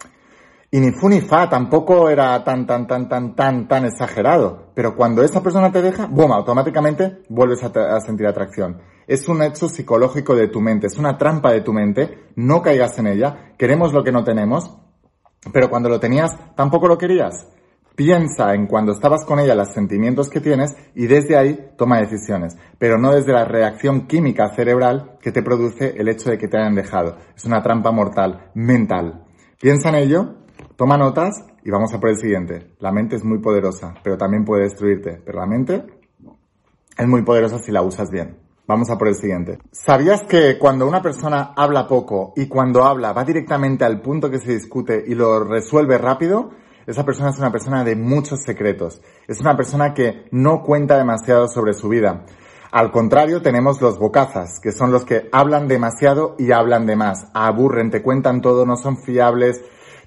y 0.70 0.78
ni 0.78 0.92
fu 0.92 1.08
ni 1.08 1.20
fa, 1.20 1.48
tampoco 1.48 2.08
era 2.08 2.42
tan, 2.44 2.66
tan, 2.66 2.86
tan, 2.86 3.08
tan, 3.08 3.34
tan, 3.34 3.66
tan 3.66 3.84
exagerado. 3.84 4.70
Pero 4.74 4.94
cuando 4.94 5.22
esa 5.22 5.42
persona 5.42 5.72
te 5.72 5.82
deja, 5.82 6.06
boom, 6.06 6.32
automáticamente 6.32 7.22
vuelves 7.28 7.62
a, 7.64 7.96
a 7.96 8.00
sentir 8.00 8.26
atracción. 8.26 8.80
Es 9.06 9.28
un 9.28 9.42
hecho 9.42 9.68
psicológico 9.68 10.36
de 10.36 10.48
tu 10.48 10.60
mente, 10.60 10.86
es 10.86 10.96
una 10.96 11.18
trampa 11.18 11.50
de 11.52 11.62
tu 11.62 11.72
mente, 11.72 12.30
no 12.36 12.62
caigas 12.62 12.96
en 12.98 13.08
ella, 13.08 13.54
queremos 13.58 13.92
lo 13.92 14.04
que 14.04 14.12
no 14.12 14.22
tenemos, 14.22 14.78
pero 15.52 15.68
cuando 15.70 15.88
lo 15.88 15.98
tenías, 15.98 16.36
tampoco 16.54 16.86
lo 16.86 16.98
querías. 16.98 17.48
Piensa 17.96 18.54
en 18.54 18.66
cuando 18.66 18.92
estabas 18.92 19.24
con 19.24 19.40
ella 19.40 19.54
los 19.54 19.72
sentimientos 19.74 20.30
que 20.30 20.40
tienes 20.40 20.74
y 20.94 21.06
desde 21.06 21.36
ahí 21.36 21.72
toma 21.76 22.00
decisiones, 22.00 22.56
pero 22.78 22.98
no 22.98 23.12
desde 23.12 23.32
la 23.32 23.44
reacción 23.44 24.06
química 24.06 24.54
cerebral 24.54 25.18
que 25.20 25.32
te 25.32 25.42
produce 25.42 25.94
el 25.98 26.08
hecho 26.08 26.30
de 26.30 26.38
que 26.38 26.48
te 26.48 26.56
hayan 26.56 26.74
dejado. 26.74 27.16
Es 27.36 27.44
una 27.44 27.62
trampa 27.62 27.90
mortal, 27.90 28.50
mental. 28.54 29.26
Piensa 29.60 29.90
en 29.90 29.96
ello, 29.96 30.36
toma 30.80 30.96
notas 30.96 31.44
y 31.62 31.70
vamos 31.70 31.92
a 31.92 32.00
por 32.00 32.08
el 32.08 32.16
siguiente. 32.16 32.70
La 32.78 32.90
mente 32.90 33.14
es 33.14 33.22
muy 33.22 33.38
poderosa, 33.40 33.92
pero 34.02 34.16
también 34.16 34.46
puede 34.46 34.62
destruirte, 34.62 35.20
pero 35.26 35.40
la 35.40 35.46
mente 35.46 35.84
es 36.96 37.06
muy 37.06 37.20
poderosa 37.20 37.58
si 37.58 37.70
la 37.70 37.82
usas 37.82 38.10
bien. 38.10 38.38
Vamos 38.66 38.88
a 38.88 38.96
por 38.96 39.08
el 39.08 39.14
siguiente. 39.14 39.58
¿Sabías 39.72 40.22
que 40.22 40.56
cuando 40.58 40.88
una 40.88 41.02
persona 41.02 41.52
habla 41.54 41.86
poco 41.86 42.32
y 42.34 42.48
cuando 42.48 42.84
habla 42.84 43.12
va 43.12 43.24
directamente 43.24 43.84
al 43.84 44.00
punto 44.00 44.30
que 44.30 44.38
se 44.38 44.54
discute 44.54 45.04
y 45.06 45.14
lo 45.14 45.44
resuelve 45.44 45.98
rápido? 45.98 46.52
Esa 46.86 47.04
persona 47.04 47.28
es 47.28 47.38
una 47.38 47.52
persona 47.52 47.84
de 47.84 47.94
muchos 47.94 48.40
secretos. 48.40 49.02
Es 49.28 49.38
una 49.42 49.58
persona 49.58 49.92
que 49.92 50.28
no 50.30 50.62
cuenta 50.62 50.96
demasiado 50.96 51.46
sobre 51.48 51.74
su 51.74 51.90
vida. 51.90 52.24
Al 52.72 52.90
contrario, 52.90 53.42
tenemos 53.42 53.82
los 53.82 53.98
bocazas, 53.98 54.58
que 54.62 54.72
son 54.72 54.92
los 54.92 55.04
que 55.04 55.28
hablan 55.30 55.68
demasiado 55.68 56.36
y 56.38 56.52
hablan 56.52 56.86
de 56.86 56.96
más. 56.96 57.26
Aburren, 57.34 57.90
te 57.90 58.00
cuentan 58.00 58.40
todo, 58.40 58.64
no 58.64 58.76
son 58.76 58.96
fiables, 58.96 59.60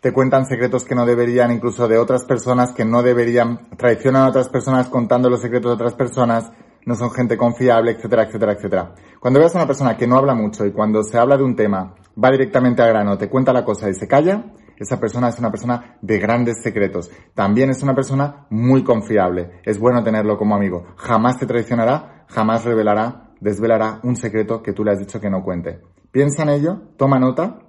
te 0.04 0.12
cuentan 0.12 0.46
secretos 0.46 0.84
que 0.84 0.96
no 0.96 1.06
deberían, 1.06 1.50
incluso 1.50 1.88
de 1.88 1.98
otras 1.98 2.26
personas 2.26 2.74
que 2.74 2.84
no 2.84 3.02
deberían, 3.04 3.70
traicionan 3.78 4.24
a 4.24 4.28
otras 4.28 4.50
personas 4.50 4.90
contando 4.90 5.30
los 5.30 5.40
secretos 5.40 5.70
de 5.72 5.76
otras 5.76 5.94
personas 5.94 6.52
no 6.86 6.96
son 6.96 7.10
gente 7.12 7.38
confiable, 7.38 7.92
etcétera, 7.92 8.24
etcétera, 8.24 8.52
etcétera. 8.52 8.96
Cuando 9.22 9.40
veas 9.40 9.56
a 9.56 9.60
una 9.60 9.66
persona 9.66 9.96
que 9.96 10.06
no 10.06 10.18
habla 10.18 10.36
mucho 10.36 10.66
y 10.66 10.74
cuando 10.74 11.04
se 11.04 11.18
habla 11.18 11.38
de 11.38 11.44
un 11.44 11.56
tema, 11.56 11.96
va 12.22 12.32
directamente 12.32 12.82
al 12.82 12.90
grano, 12.90 13.18
te 13.18 13.30
cuenta 13.30 13.54
la 13.54 13.64
cosa 13.64 13.90
y 13.90 13.94
se 13.94 14.06
calla, 14.06 14.44
esa 14.76 15.00
persona 15.00 15.30
es 15.30 15.40
una 15.40 15.50
persona 15.50 15.96
de 16.02 16.20
grandes 16.20 16.62
secretos. 16.62 17.10
También 17.34 17.70
es 17.70 17.82
una 17.82 17.96
persona 17.96 18.46
muy 18.50 18.84
confiable. 18.84 19.62
Es 19.64 19.80
bueno 19.80 20.04
tenerlo 20.04 20.38
como 20.38 20.54
amigo. 20.54 20.86
Jamás 20.98 21.40
te 21.40 21.46
traicionará, 21.46 22.26
jamás 22.28 22.66
revelará, 22.66 23.32
desvelará 23.40 24.02
un 24.04 24.18
secreto 24.18 24.62
que 24.62 24.74
tú 24.74 24.84
le 24.84 24.92
has 24.92 25.00
dicho 25.00 25.22
que 25.22 25.30
no 25.30 25.46
cuente. 25.46 25.80
Piensa 26.12 26.44
en 26.44 26.50
ello, 26.50 26.82
toma 26.98 27.20
nota, 27.20 27.60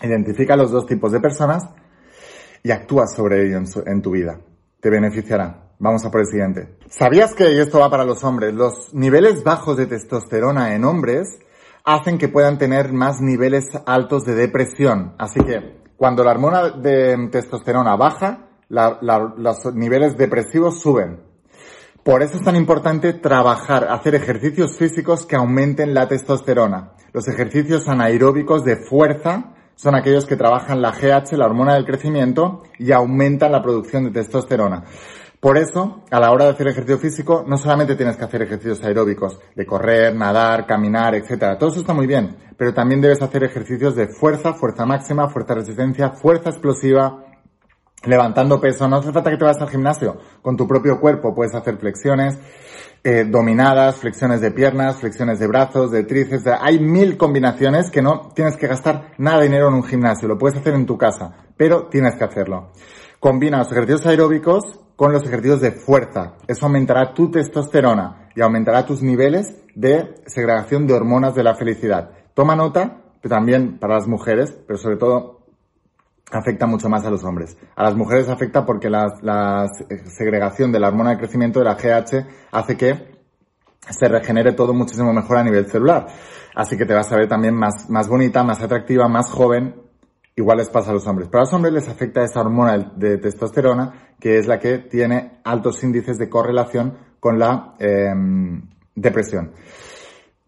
identifica 0.00 0.56
los 0.56 0.70
dos 0.70 0.86
tipos 0.86 1.12
de 1.12 1.20
personas 1.20 1.64
y 2.62 2.70
actúa 2.70 3.06
sobre 3.06 3.46
ello 3.46 3.60
en, 3.86 4.02
tu 4.02 4.12
vida. 4.12 4.38
Te 4.80 4.90
beneficiará. 4.90 5.70
Vamos 5.78 6.04
a 6.04 6.10
por 6.10 6.20
el 6.20 6.26
siguiente. 6.26 6.76
¿Sabías 6.88 7.34
que, 7.34 7.52
y 7.52 7.58
esto 7.58 7.80
va 7.80 7.90
para 7.90 8.04
los 8.04 8.22
hombres, 8.22 8.54
los 8.54 8.94
niveles 8.94 9.42
bajos 9.42 9.76
de 9.76 9.86
testosterona 9.86 10.74
en 10.74 10.84
hombres 10.84 11.38
hacen 11.84 12.18
que 12.18 12.28
puedan 12.28 12.58
tener 12.58 12.92
más 12.92 13.20
niveles 13.20 13.64
altos 13.84 14.24
de 14.24 14.34
depresión? 14.34 15.14
Así 15.18 15.40
que 15.40 15.82
cuando 15.96 16.22
la 16.22 16.32
hormona 16.32 16.70
de 16.70 17.28
testosterona 17.30 17.96
baja, 17.96 18.48
los 18.68 19.74
niveles 19.74 20.16
depresivos 20.16 20.80
suben. 20.80 21.20
Por 22.04 22.22
eso 22.22 22.36
es 22.36 22.42
tan 22.42 22.56
importante 22.56 23.12
trabajar, 23.12 23.86
hacer 23.88 24.16
ejercicios 24.16 24.76
físicos 24.76 25.24
que 25.26 25.36
aumenten 25.36 25.94
la 25.94 26.08
testosterona. 26.08 26.94
Los 27.12 27.28
ejercicios 27.28 27.86
anaeróbicos 27.86 28.64
de 28.64 28.76
fuerza 28.84 29.51
son 29.82 29.96
aquellos 29.96 30.26
que 30.26 30.36
trabajan 30.36 30.80
la 30.80 30.92
GH, 30.92 31.36
la 31.36 31.46
hormona 31.46 31.74
del 31.74 31.84
crecimiento, 31.84 32.62
y 32.78 32.92
aumentan 32.92 33.50
la 33.50 33.60
producción 33.60 34.04
de 34.04 34.12
testosterona. 34.12 34.84
Por 35.40 35.58
eso, 35.58 36.02
a 36.08 36.20
la 36.20 36.30
hora 36.30 36.44
de 36.44 36.50
hacer 36.52 36.68
ejercicio 36.68 36.98
físico, 36.98 37.44
no 37.48 37.58
solamente 37.58 37.96
tienes 37.96 38.16
que 38.16 38.22
hacer 38.22 38.42
ejercicios 38.42 38.80
aeróbicos, 38.84 39.40
de 39.56 39.66
correr, 39.66 40.14
nadar, 40.14 40.66
caminar, 40.66 41.16
etc. 41.16 41.58
Todo 41.58 41.70
eso 41.70 41.80
está 41.80 41.92
muy 41.92 42.06
bien, 42.06 42.36
pero 42.56 42.72
también 42.72 43.00
debes 43.00 43.22
hacer 43.22 43.42
ejercicios 43.42 43.96
de 43.96 44.06
fuerza, 44.06 44.54
fuerza 44.54 44.86
máxima, 44.86 45.28
fuerza 45.28 45.54
resistencia, 45.54 46.10
fuerza 46.10 46.50
explosiva, 46.50 47.24
levantando 48.04 48.60
peso. 48.60 48.88
No 48.88 48.96
hace 48.96 49.12
falta 49.12 49.30
que 49.30 49.36
te 49.36 49.44
vayas 49.44 49.62
al 49.62 49.68
gimnasio. 49.68 50.18
Con 50.40 50.56
tu 50.56 50.66
propio 50.66 51.00
cuerpo 51.00 51.34
puedes 51.34 51.54
hacer 51.54 51.78
flexiones, 51.78 52.38
eh, 53.04 53.24
dominadas, 53.28 53.96
flexiones 53.96 54.40
de 54.40 54.50
piernas, 54.50 54.96
flexiones 54.96 55.38
de 55.38 55.46
brazos, 55.46 55.90
de 55.90 56.04
tríceps. 56.04 56.46
Hay 56.60 56.78
mil 56.78 57.16
combinaciones 57.16 57.90
que 57.90 58.02
no 58.02 58.30
tienes 58.34 58.56
que 58.56 58.66
gastar 58.66 59.12
nada 59.18 59.38
de 59.38 59.44
dinero 59.44 59.68
en 59.68 59.74
un 59.74 59.84
gimnasio. 59.84 60.28
Lo 60.28 60.38
puedes 60.38 60.58
hacer 60.58 60.74
en 60.74 60.86
tu 60.86 60.96
casa, 60.98 61.34
pero 61.56 61.86
tienes 61.88 62.14
que 62.16 62.24
hacerlo. 62.24 62.72
Combina 63.18 63.58
los 63.58 63.70
ejercicios 63.70 64.06
aeróbicos 64.06 64.80
con 64.96 65.12
los 65.12 65.24
ejercicios 65.24 65.60
de 65.60 65.72
fuerza. 65.72 66.34
Eso 66.46 66.66
aumentará 66.66 67.14
tu 67.14 67.30
testosterona 67.30 68.30
y 68.34 68.40
aumentará 68.40 68.84
tus 68.84 69.02
niveles 69.02 69.56
de 69.74 70.14
segregación 70.26 70.86
de 70.86 70.94
hormonas 70.94 71.34
de 71.34 71.42
la 71.42 71.54
felicidad. 71.54 72.10
Toma 72.34 72.56
nota, 72.56 73.02
también 73.28 73.78
para 73.78 73.94
las 73.94 74.08
mujeres, 74.08 74.56
pero 74.66 74.78
sobre 74.78 74.96
todo 74.96 75.41
afecta 76.38 76.66
mucho 76.66 76.88
más 76.88 77.04
a 77.04 77.10
los 77.10 77.24
hombres. 77.24 77.56
A 77.76 77.84
las 77.84 77.96
mujeres 77.96 78.28
afecta 78.28 78.64
porque 78.64 78.90
la, 78.90 79.66
segregación 80.06 80.72
de 80.72 80.80
la 80.80 80.88
hormona 80.88 81.10
de 81.10 81.18
crecimiento 81.18 81.58
de 81.58 81.64
la 81.66 81.74
GH 81.74 82.26
hace 82.50 82.76
que 82.76 83.12
se 83.88 84.08
regenere 84.08 84.52
todo 84.52 84.72
muchísimo 84.74 85.12
mejor 85.12 85.38
a 85.38 85.44
nivel 85.44 85.66
celular. 85.66 86.06
Así 86.54 86.76
que 86.76 86.86
te 86.86 86.94
vas 86.94 87.10
a 87.10 87.16
ver 87.16 87.28
también 87.28 87.54
más, 87.54 87.88
más 87.88 88.08
bonita, 88.08 88.42
más 88.42 88.60
atractiva, 88.62 89.08
más 89.08 89.30
joven 89.30 89.82
Igual 90.34 90.58
les 90.58 90.70
pasa 90.70 90.90
a 90.90 90.94
los 90.94 91.06
hombres. 91.06 91.28
Pero 91.28 91.40
a 91.40 91.44
los 91.44 91.52
hombres 91.52 91.74
les 91.74 91.88
afecta 91.88 92.24
esa 92.24 92.40
hormona 92.40 92.78
de 92.96 93.18
testosterona, 93.18 94.14
que 94.18 94.38
es 94.38 94.46
la 94.46 94.58
que 94.58 94.78
tiene 94.78 95.40
altos 95.44 95.82
índices 95.84 96.18
de 96.18 96.30
correlación 96.30 96.96
con 97.20 97.38
la 97.38 97.74
em, 97.78 98.62
depresión. 98.94 99.52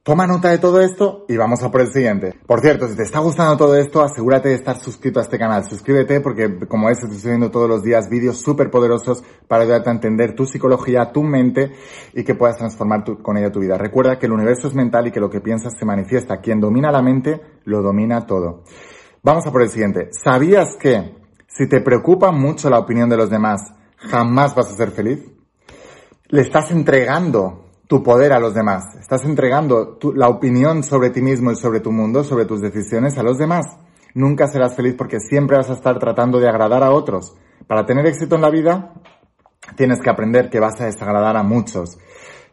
Toma 0.04 0.26
nota 0.26 0.50
de 0.50 0.58
todo 0.58 0.82
esto 0.82 1.24
y 1.30 1.38
vamos 1.38 1.62
a 1.62 1.70
por 1.70 1.80
el 1.80 1.90
siguiente. 1.90 2.34
Por 2.46 2.60
cierto, 2.60 2.86
si 2.86 2.94
te 2.94 3.04
está 3.04 3.20
gustando 3.20 3.56
todo 3.56 3.74
esto, 3.74 4.02
asegúrate 4.02 4.50
de 4.50 4.56
estar 4.56 4.78
suscrito 4.78 5.18
a 5.18 5.22
este 5.22 5.38
canal. 5.38 5.64
Suscríbete 5.64 6.20
porque, 6.20 6.58
como 6.68 6.88
ves, 6.88 7.02
estoy 7.02 7.18
subiendo 7.18 7.50
todos 7.50 7.70
los 7.70 7.82
días 7.82 8.10
vídeos 8.10 8.36
súper 8.36 8.70
poderosos 8.70 9.24
para 9.48 9.62
ayudarte 9.62 9.88
a 9.88 9.94
entender 9.94 10.34
tu 10.34 10.44
psicología, 10.44 11.10
tu 11.10 11.22
mente 11.22 11.72
y 12.12 12.22
que 12.22 12.34
puedas 12.34 12.58
transformar 12.58 13.02
con 13.22 13.38
ella 13.38 13.50
tu 13.50 13.60
vida. 13.60 13.78
Recuerda 13.78 14.18
que 14.18 14.26
el 14.26 14.32
universo 14.32 14.68
es 14.68 14.74
mental 14.74 15.06
y 15.06 15.10
que 15.10 15.20
lo 15.20 15.30
que 15.30 15.40
piensas 15.40 15.72
se 15.78 15.86
manifiesta. 15.86 16.36
Quien 16.42 16.60
domina 16.60 16.92
la 16.92 17.00
mente, 17.00 17.40
lo 17.64 17.80
domina 17.80 18.26
todo. 18.26 18.62
Vamos 19.22 19.46
a 19.46 19.52
por 19.52 19.62
el 19.62 19.70
siguiente. 19.70 20.10
¿Sabías 20.10 20.76
que 20.78 21.16
si 21.46 21.66
te 21.66 21.80
preocupa 21.80 22.30
mucho 22.30 22.68
la 22.68 22.78
opinión 22.78 23.08
de 23.08 23.16
los 23.16 23.30
demás, 23.30 23.72
jamás 23.96 24.54
vas 24.54 24.70
a 24.70 24.76
ser 24.76 24.90
feliz? 24.90 25.24
Le 26.28 26.42
estás 26.42 26.70
entregando 26.72 27.63
tu 27.86 28.02
poder 28.02 28.32
a 28.32 28.40
los 28.40 28.54
demás. 28.54 28.94
Estás 29.00 29.24
entregando 29.24 29.98
la 30.14 30.28
opinión 30.28 30.82
sobre 30.82 31.10
ti 31.10 31.20
mismo 31.20 31.50
y 31.52 31.56
sobre 31.56 31.80
tu 31.80 31.92
mundo, 31.92 32.24
sobre 32.24 32.46
tus 32.46 32.60
decisiones 32.60 33.18
a 33.18 33.22
los 33.22 33.38
demás. 33.38 33.66
Nunca 34.14 34.46
serás 34.46 34.76
feliz 34.76 34.94
porque 34.96 35.20
siempre 35.20 35.56
vas 35.56 35.70
a 35.70 35.74
estar 35.74 35.98
tratando 35.98 36.38
de 36.38 36.48
agradar 36.48 36.82
a 36.82 36.92
otros. 36.92 37.36
Para 37.66 37.84
tener 37.84 38.06
éxito 38.06 38.36
en 38.36 38.42
la 38.42 38.50
vida, 38.50 38.94
tienes 39.76 40.00
que 40.00 40.10
aprender 40.10 40.50
que 40.50 40.60
vas 40.60 40.80
a 40.80 40.86
desagradar 40.86 41.36
a 41.36 41.42
muchos. 41.42 41.98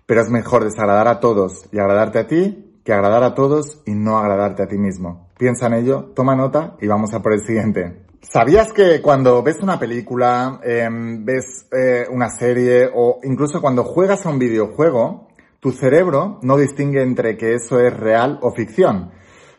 Pero 0.06 0.22
es 0.22 0.30
mejor 0.30 0.64
desagradar 0.64 1.08
a 1.08 1.20
todos 1.20 1.68
y 1.72 1.80
agradarte 1.80 2.20
a 2.20 2.28
ti 2.28 2.68
que 2.84 2.94
agradar 2.94 3.24
a 3.24 3.36
todos 3.36 3.82
y 3.86 3.94
no 3.94 4.18
agradarte 4.18 4.64
a 4.64 4.68
ti 4.68 4.78
mismo. 4.78 5.30
Piensa 5.38 5.68
en 5.68 5.74
ello, 5.74 6.12
toma 6.16 6.36
nota 6.36 6.76
y 6.82 6.88
vamos 6.88 7.14
a 7.14 7.22
por 7.22 7.34
el 7.34 7.46
siguiente. 7.46 8.11
¿Sabías 8.24 8.72
que 8.72 9.02
cuando 9.02 9.42
ves 9.42 9.58
una 9.62 9.80
película, 9.80 10.60
em, 10.64 11.26
ves 11.26 11.66
eh, 11.72 12.06
una 12.08 12.30
serie 12.30 12.88
o 12.94 13.20
incluso 13.24 13.60
cuando 13.60 13.84
juegas 13.84 14.26
a 14.26 14.30
un 14.30 14.38
videojuego, 14.38 15.28
tu 15.60 15.72
cerebro 15.72 16.40
no 16.44 16.56
distingue 16.56 17.02
entre 17.02 17.36
que 17.36 17.56
eso 17.56 17.80
es 17.80 17.92
real 17.92 18.38
o 18.44 18.52
ficción? 18.52 19.12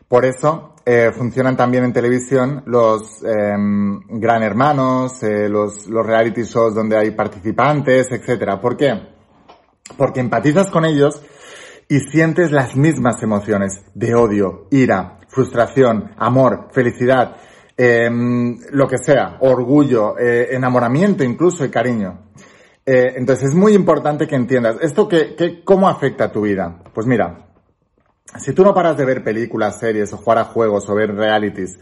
Por 0.07 0.23
eso 0.23 0.75
eh, 0.85 1.11
funcionan 1.13 1.57
también 1.57 1.83
en 1.83 1.91
televisión 1.91 2.63
los 2.65 3.21
em, 3.25 3.99
Gran 4.07 4.43
Hermanos, 4.43 5.21
eh, 5.23 5.49
los, 5.49 5.87
los 5.87 6.05
reality 6.05 6.43
shows 6.43 6.73
donde 6.73 6.97
hay 6.97 7.11
participantes, 7.11 8.11
etc. 8.13 8.59
¿Por 8.61 8.77
qué? 8.77 8.93
Porque 9.97 10.21
empatizas 10.21 10.71
con 10.71 10.85
ellos 10.85 11.21
y 11.89 11.99
sientes 11.99 12.51
las 12.51 12.77
mismas 12.77 13.21
emociones 13.23 13.83
de 13.93 14.15
odio, 14.15 14.67
ira, 14.71 15.19
frustración, 15.27 16.11
amor, 16.17 16.69
felicidad, 16.71 17.35
em, 17.77 18.59
lo 18.71 18.87
que 18.87 18.97
sea, 18.97 19.37
orgullo, 19.41 20.17
eh, 20.17 20.49
enamoramiento 20.51 21.23
incluso 21.23 21.65
y 21.65 21.69
cariño. 21.69 22.19
Eh, 22.85 23.13
entonces 23.15 23.49
es 23.49 23.55
muy 23.55 23.73
importante 23.73 24.27
que 24.27 24.35
entiendas 24.35 24.77
esto 24.81 25.07
que, 25.07 25.35
que, 25.35 25.63
cómo 25.63 25.87
afecta 25.87 26.25
a 26.25 26.31
tu 26.31 26.41
vida. 26.41 26.81
Pues 26.93 27.07
mira, 27.07 27.47
si 28.37 28.53
tú 28.53 28.63
no 28.63 28.73
paras 28.73 28.97
de 28.97 29.05
ver 29.05 29.23
películas, 29.23 29.79
series 29.79 30.11
o 30.13 30.17
jugar 30.17 30.39
a 30.39 30.45
juegos 30.45 30.89
o 30.89 30.95
ver 30.95 31.15
realities 31.15 31.79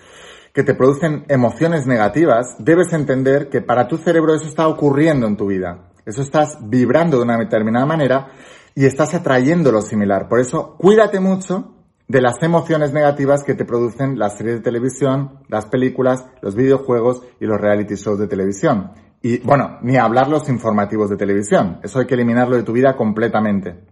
que 0.54 0.64
te 0.64 0.76
producen 0.76 1.24
emociones 1.30 1.88
negativas, 1.88 2.56
debes 2.60 2.92
entender 2.94 3.50
que 3.50 3.62
para 3.62 3.88
tu 3.88 3.98
cerebro 3.98 4.36
eso 4.36 4.48
está 4.48 4.68
ocurriendo 4.68 5.26
en 5.26 5.38
tu 5.38 5.48
vida. 5.48 5.92
Eso 6.06 6.22
estás 6.22 6.58
vibrando 6.62 7.18
de 7.18 7.24
una 7.24 7.38
determinada 7.38 7.86
manera 7.86 8.32
y 8.76 8.86
estás 8.86 9.14
atrayendo 9.14 9.72
lo 9.72 9.82
similar. 9.82 10.28
Por 10.28 10.40
eso, 10.40 10.76
cuídate 10.78 11.20
mucho 11.20 11.81
de 12.12 12.20
las 12.20 12.44
emociones 12.44 12.92
negativas 12.92 13.42
que 13.46 13.54
te 13.54 13.64
producen 13.64 14.20
las 14.20 14.38
series 14.38 14.58
de 14.58 14.62
televisión, 14.62 15.40
las 15.48 15.68
películas, 15.68 16.26
los 16.42 16.56
videojuegos 16.56 17.22
y 17.40 17.46
los 17.46 17.60
reality 17.60 17.96
shows 17.96 18.20
de 18.20 18.28
televisión. 18.28 18.92
Y 19.22 19.38
bueno, 19.38 19.78
ni 19.82 19.96
hablar 19.96 20.28
los 20.28 20.50
informativos 20.50 21.10
de 21.10 21.16
televisión. 21.16 21.80
Eso 21.82 22.00
hay 22.00 22.08
que 22.08 22.16
eliminarlo 22.16 22.58
de 22.58 22.64
tu 22.64 22.74
vida 22.74 22.98
completamente. 22.98 23.86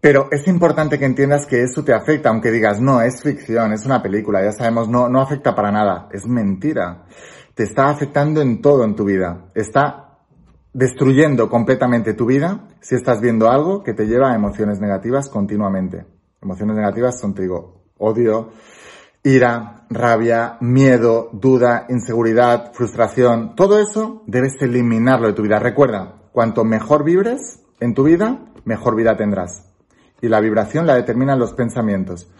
Pero 0.00 0.28
es 0.30 0.48
importante 0.48 0.98
que 0.98 1.04
entiendas 1.04 1.44
que 1.44 1.62
eso 1.62 1.84
te 1.84 1.92
afecta, 1.92 2.30
aunque 2.30 2.50
digas, 2.50 2.80
no, 2.80 3.02
es 3.02 3.20
ficción, 3.22 3.74
es 3.74 3.84
una 3.84 4.02
película, 4.02 4.42
ya 4.42 4.52
sabemos, 4.52 4.88
no, 4.88 5.10
no 5.10 5.20
afecta 5.20 5.54
para 5.54 5.70
nada. 5.70 6.08
Es 6.10 6.26
mentira. 6.26 7.04
Te 7.54 7.64
está 7.64 7.90
afectando 7.90 8.40
en 8.40 8.62
todo 8.62 8.84
en 8.84 8.96
tu 8.96 9.04
vida. 9.04 9.50
Está 9.54 10.20
destruyendo 10.72 11.50
completamente 11.50 12.14
tu 12.14 12.24
vida 12.24 12.66
si 12.80 12.94
estás 12.94 13.20
viendo 13.20 13.50
algo 13.50 13.82
que 13.82 13.92
te 13.92 14.06
lleva 14.06 14.32
a 14.32 14.34
emociones 14.34 14.80
negativas 14.80 15.28
continuamente. 15.28 16.06
Emociones 16.42 16.76
negativas 16.76 17.20
son, 17.20 17.34
te 17.34 17.42
digo, 17.42 17.82
odio, 17.98 18.50
ira, 19.22 19.86
rabia, 19.88 20.56
miedo, 20.60 21.30
duda, 21.32 21.86
inseguridad, 21.88 22.72
frustración. 22.72 23.54
Todo 23.54 23.78
eso 23.78 24.22
debes 24.26 24.54
eliminarlo 24.60 25.28
de 25.28 25.34
tu 25.34 25.42
vida. 25.42 25.58
Recuerda, 25.58 26.22
cuanto 26.32 26.64
mejor 26.64 27.04
vibres 27.04 27.62
en 27.78 27.94
tu 27.94 28.04
vida, 28.04 28.40
mejor 28.64 28.96
vida 28.96 29.16
tendrás. 29.16 29.68
y 30.20 30.28
la 30.28 30.40
vibración 30.40 30.86
la 30.86 30.94
determinan 30.94 31.40
los 31.40 31.52
pensamientos. 31.52 32.30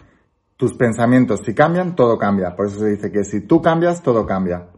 Tus 0.55 0.73
pensamientos 0.75 1.41
si 1.45 1.53
cambian, 1.53 1.95
todo 1.95 2.17
cambia. 2.17 2.55
Por 2.55 2.67
eso 2.67 2.79
se 2.79 2.91
dice 2.91 3.11
que 3.11 3.25
si 3.25 3.41
tú 3.41 3.61
cambias, 3.61 4.01
todo 4.01 4.25
cambia. 4.25 4.69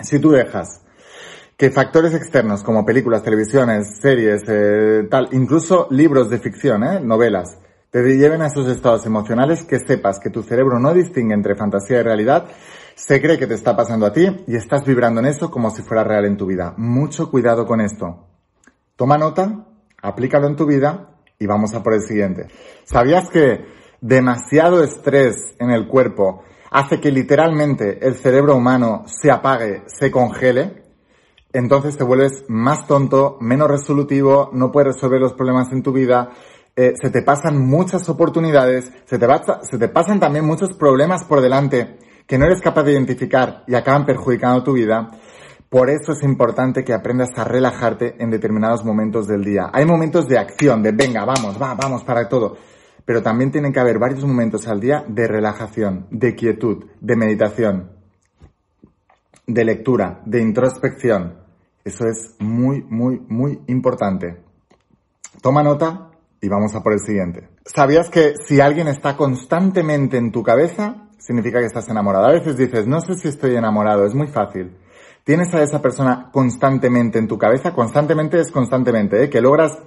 Si 0.00 0.18
tú 0.18 0.30
dejas 0.30 0.82
que 1.58 1.70
factores 1.70 2.14
externos 2.14 2.62
como 2.62 2.86
películas, 2.86 3.22
televisiones, 3.22 3.98
series, 4.00 4.42
eh, 4.48 5.06
tal, 5.10 5.28
incluso 5.32 5.88
libros 5.90 6.30
de 6.30 6.38
ficción, 6.38 6.82
eh, 6.84 7.00
novelas, 7.00 7.58
te 7.92 8.02
lleven 8.16 8.40
a 8.40 8.46
esos 8.46 8.66
estados 8.68 9.04
emocionales 9.04 9.64
que 9.64 9.78
sepas 9.78 10.18
que 10.18 10.30
tu 10.30 10.42
cerebro 10.42 10.78
no 10.78 10.94
distingue 10.94 11.34
entre 11.34 11.54
fantasía 11.54 12.00
y 12.00 12.02
realidad, 12.02 12.46
se 12.94 13.20
cree 13.20 13.38
que 13.38 13.46
te 13.46 13.52
está 13.52 13.76
pasando 13.76 14.06
a 14.06 14.12
ti 14.14 14.44
y 14.46 14.56
estás 14.56 14.82
vibrando 14.86 15.20
en 15.20 15.26
eso 15.26 15.50
como 15.50 15.68
si 15.68 15.82
fuera 15.82 16.02
real 16.02 16.24
en 16.24 16.38
tu 16.38 16.46
vida. 16.46 16.72
Mucho 16.78 17.30
cuidado 17.30 17.66
con 17.66 17.82
esto. 17.82 18.28
Toma 18.96 19.18
nota, 19.18 19.66
aplícalo 20.00 20.46
en 20.46 20.56
tu 20.56 20.64
vida 20.64 21.10
y 21.38 21.46
vamos 21.46 21.74
a 21.74 21.82
por 21.82 21.92
el 21.92 22.00
siguiente. 22.00 22.46
¿Sabías 22.84 23.28
que 23.28 23.66
demasiado 24.00 24.82
estrés 24.82 25.54
en 25.58 25.70
el 25.70 25.86
cuerpo 25.86 26.44
hace 26.70 26.98
que 26.98 27.10
literalmente 27.10 28.06
el 28.06 28.14
cerebro 28.14 28.56
humano 28.56 29.04
se 29.04 29.30
apague, 29.30 29.82
se 29.86 30.10
congele? 30.10 30.82
Entonces 31.52 31.98
te 31.98 32.04
vuelves 32.04 32.46
más 32.48 32.86
tonto, 32.86 33.36
menos 33.42 33.70
resolutivo, 33.70 34.48
no 34.54 34.72
puedes 34.72 34.94
resolver 34.94 35.20
los 35.20 35.34
problemas 35.34 35.70
en 35.72 35.82
tu 35.82 35.92
vida, 35.92 36.30
eh, 36.74 36.92
se 37.00 37.10
te 37.10 37.22
pasan 37.22 37.58
muchas 37.58 38.08
oportunidades, 38.08 38.90
se 39.04 39.18
te, 39.18 39.26
se 39.62 39.78
te 39.78 39.88
pasan 39.88 40.18
también 40.18 40.46
muchos 40.46 40.72
problemas 40.74 41.24
por 41.24 41.42
delante 41.42 41.98
que 42.26 42.38
no 42.38 42.46
eres 42.46 42.62
capaz 42.62 42.84
de 42.84 42.92
identificar 42.92 43.64
y 43.66 43.74
acaban 43.74 44.06
perjudicando 44.06 44.62
tu 44.62 44.72
vida. 44.72 45.10
Por 45.68 45.90
eso 45.90 46.12
es 46.12 46.22
importante 46.22 46.84
que 46.84 46.94
aprendas 46.94 47.30
a 47.36 47.44
relajarte 47.44 48.16
en 48.22 48.30
determinados 48.30 48.84
momentos 48.84 49.26
del 49.26 49.44
día. 49.44 49.70
Hay 49.72 49.84
momentos 49.84 50.28
de 50.28 50.38
acción, 50.38 50.82
de 50.82 50.92
venga, 50.92 51.24
vamos, 51.24 51.60
va, 51.60 51.74
vamos 51.74 52.04
para 52.04 52.28
todo. 52.28 52.56
Pero 53.04 53.22
también 53.22 53.50
tienen 53.50 53.72
que 53.72 53.80
haber 53.80 53.98
varios 53.98 54.24
momentos 54.24 54.68
al 54.68 54.80
día 54.80 55.04
de 55.08 55.26
relajación, 55.26 56.06
de 56.10 56.34
quietud, 56.34 56.84
de 57.00 57.16
meditación, 57.16 57.90
de 59.46 59.64
lectura, 59.64 60.22
de 60.24 60.40
introspección. 60.40 61.38
Eso 61.84 62.06
es 62.06 62.36
muy, 62.38 62.82
muy, 62.82 63.20
muy 63.28 63.60
importante. 63.66 64.42
Toma 65.42 65.62
nota 65.62 66.11
y 66.42 66.48
vamos 66.48 66.74
a 66.74 66.82
por 66.82 66.92
el 66.92 66.98
siguiente. 66.98 67.48
¿Sabías 67.64 68.10
que 68.10 68.34
si 68.36 68.60
alguien 68.60 68.88
está 68.88 69.16
constantemente 69.16 70.18
en 70.18 70.32
tu 70.32 70.42
cabeza, 70.42 71.08
significa 71.16 71.60
que 71.60 71.66
estás 71.66 71.88
enamorado? 71.88 72.26
A 72.26 72.32
veces 72.32 72.56
dices, 72.56 72.86
no 72.86 73.00
sé 73.00 73.14
si 73.14 73.28
estoy 73.28 73.54
enamorado, 73.54 74.04
es 74.04 74.12
muy 74.12 74.26
fácil. 74.26 74.76
Tienes 75.22 75.54
a 75.54 75.62
esa 75.62 75.80
persona 75.80 76.30
constantemente 76.32 77.20
en 77.20 77.28
tu 77.28 77.38
cabeza, 77.38 77.72
constantemente 77.72 78.40
es 78.40 78.50
constantemente, 78.50 79.22
¿eh? 79.22 79.30
que 79.30 79.40
logras 79.40 79.78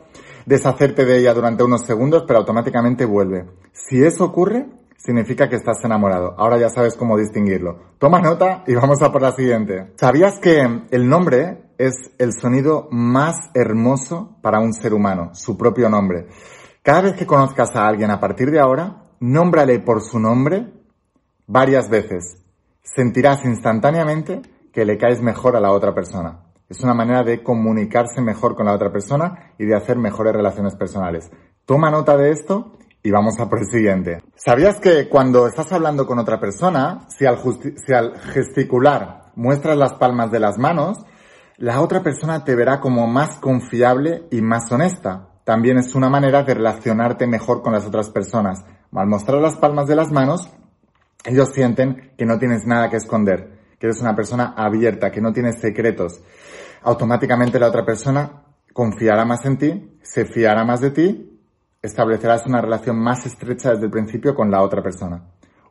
deshacerte 0.46 1.04
de 1.04 1.20
ella 1.20 1.34
durante 1.34 1.66
unos 1.66 1.82
segundos, 1.86 2.24
pero 2.26 2.40
automáticamente 2.40 3.04
vuelve. 3.04 3.46
Si 3.74 4.02
eso 4.02 4.24
ocurre, 4.24 4.66
significa 4.96 5.50
que 5.50 5.58
estás 5.58 5.84
enamorado. 5.84 6.36
Ahora 6.38 6.58
ya 6.58 6.70
sabes 6.70 6.96
cómo 6.96 7.18
distinguirlo. 7.18 7.80
Toma 8.00 8.22
nota 8.22 8.64
y 8.66 8.76
vamos 8.76 9.02
a 9.02 9.12
por 9.12 9.22
la 9.22 9.34
siguiente. 9.34 9.92
¿Sabías 9.98 10.40
que 10.40 10.66
el 10.90 11.10
nombre 11.10 11.65
es 11.78 11.96
el 12.18 12.34
sonido 12.34 12.88
más 12.92 13.50
hermoso 13.54 14.38
para 14.42 14.60
un 14.60 14.74
ser 14.74 14.94
humano? 14.94 15.32
Su 15.34 15.58
propio 15.58 15.90
nombre. 15.90 16.28
Cada 16.82 17.02
vez 17.02 17.14
que 17.14 17.26
conozcas 17.26 17.76
a 17.76 17.88
alguien 17.88 18.12
a 18.12 18.20
partir 18.20 18.52
de 18.52 18.60
ahora, 18.60 19.04
nómbrale 19.20 19.80
por 19.80 20.02
su 20.02 20.20
nombre 20.20 20.72
varias 21.48 21.90
veces. 21.90 22.38
Sentirás 22.84 23.44
instantáneamente 23.46 24.42
que 24.72 24.86
le 24.86 24.98
caes 24.98 25.22
mejor 25.22 25.56
a 25.56 25.60
la 25.60 25.72
otra 25.72 25.94
persona. 25.94 26.42
Es 26.68 26.82
una 26.82 26.94
manera 26.94 27.24
de 27.24 27.44
comunicarse 27.44 28.22
mejor 28.22 28.56
con 28.56 28.66
la 28.66 28.74
otra 28.74 28.92
persona 28.92 29.54
y 29.58 29.66
de 29.66 29.76
hacer 29.76 29.98
mejores 29.98 30.34
relaciones 30.34 30.76
personales. 30.76 31.32
Toma 31.66 31.92
nota 31.92 32.18
de 32.18 32.32
esto 32.32 32.74
y 33.04 33.12
vamos 33.12 33.40
a 33.40 33.48
por 33.48 33.60
el 33.60 33.68
siguiente. 33.68 34.24
¿Sabías 34.36 34.80
que 34.80 35.08
cuando 35.08 35.48
estás 35.48 35.72
hablando 35.72 36.08
con 36.08 36.18
otra 36.18 36.40
persona, 36.40 37.08
si 37.08 37.26
al, 37.26 37.38
si 37.40 37.94
al 37.94 38.20
gesticular 38.20 39.32
muestras 39.36 39.78
las 39.78 39.94
palmas 39.94 40.32
de 40.32 40.40
las 40.40 40.58
manos, 40.58 40.98
la 41.58 41.82
otra 41.82 42.04
persona 42.04 42.44
te 42.44 42.56
verá 42.56 42.80
como 42.80 43.08
más 43.08 43.38
confiable 43.40 44.28
y 44.32 44.42
más 44.42 44.72
honesta. 44.72 45.30
También 45.44 45.78
es 45.78 45.96
una 45.96 46.10
manera 46.10 46.44
de 46.44 46.54
relacionarte 46.54 47.28
mejor 47.28 47.62
con 47.62 47.74
las 47.74 47.86
otras 47.86 48.10
personas. 48.10 48.66
Al 48.94 49.08
mostrar 49.08 49.42
las 49.42 49.58
palmas 49.58 49.88
de 49.88 49.96
las 49.96 50.12
manos, 50.12 50.50
ellos 51.24 51.50
sienten 51.54 52.14
que 52.18 52.26
no 52.26 52.38
tienes 52.40 52.66
nada 52.66 52.90
que 52.90 52.98
esconder 52.98 53.56
que 53.80 53.88
eres 53.88 54.02
una 54.02 54.16
persona 54.16 54.54
abierta, 54.56 55.12
que 55.12 55.22
no 55.22 55.34
tienes 55.34 55.60
secretos, 55.60 56.22
automáticamente 56.84 57.60
la 57.60 57.68
otra 57.68 57.86
persona 57.86 58.44
confiará 58.74 59.26
más 59.26 59.46
en 59.46 59.58
ti, 59.58 60.00
se 60.02 60.26
fiará 60.26 60.64
más 60.64 60.82
de 60.82 60.92
ti, 60.92 61.40
establecerás 61.82 62.46
una 62.46 62.62
relación 62.62 62.98
más 62.98 63.26
estrecha 63.26 63.72
desde 63.72 63.86
el 63.86 63.92
principio 63.92 64.36
con 64.36 64.50
la 64.50 64.62
otra 64.62 64.82
persona. 64.82 65.24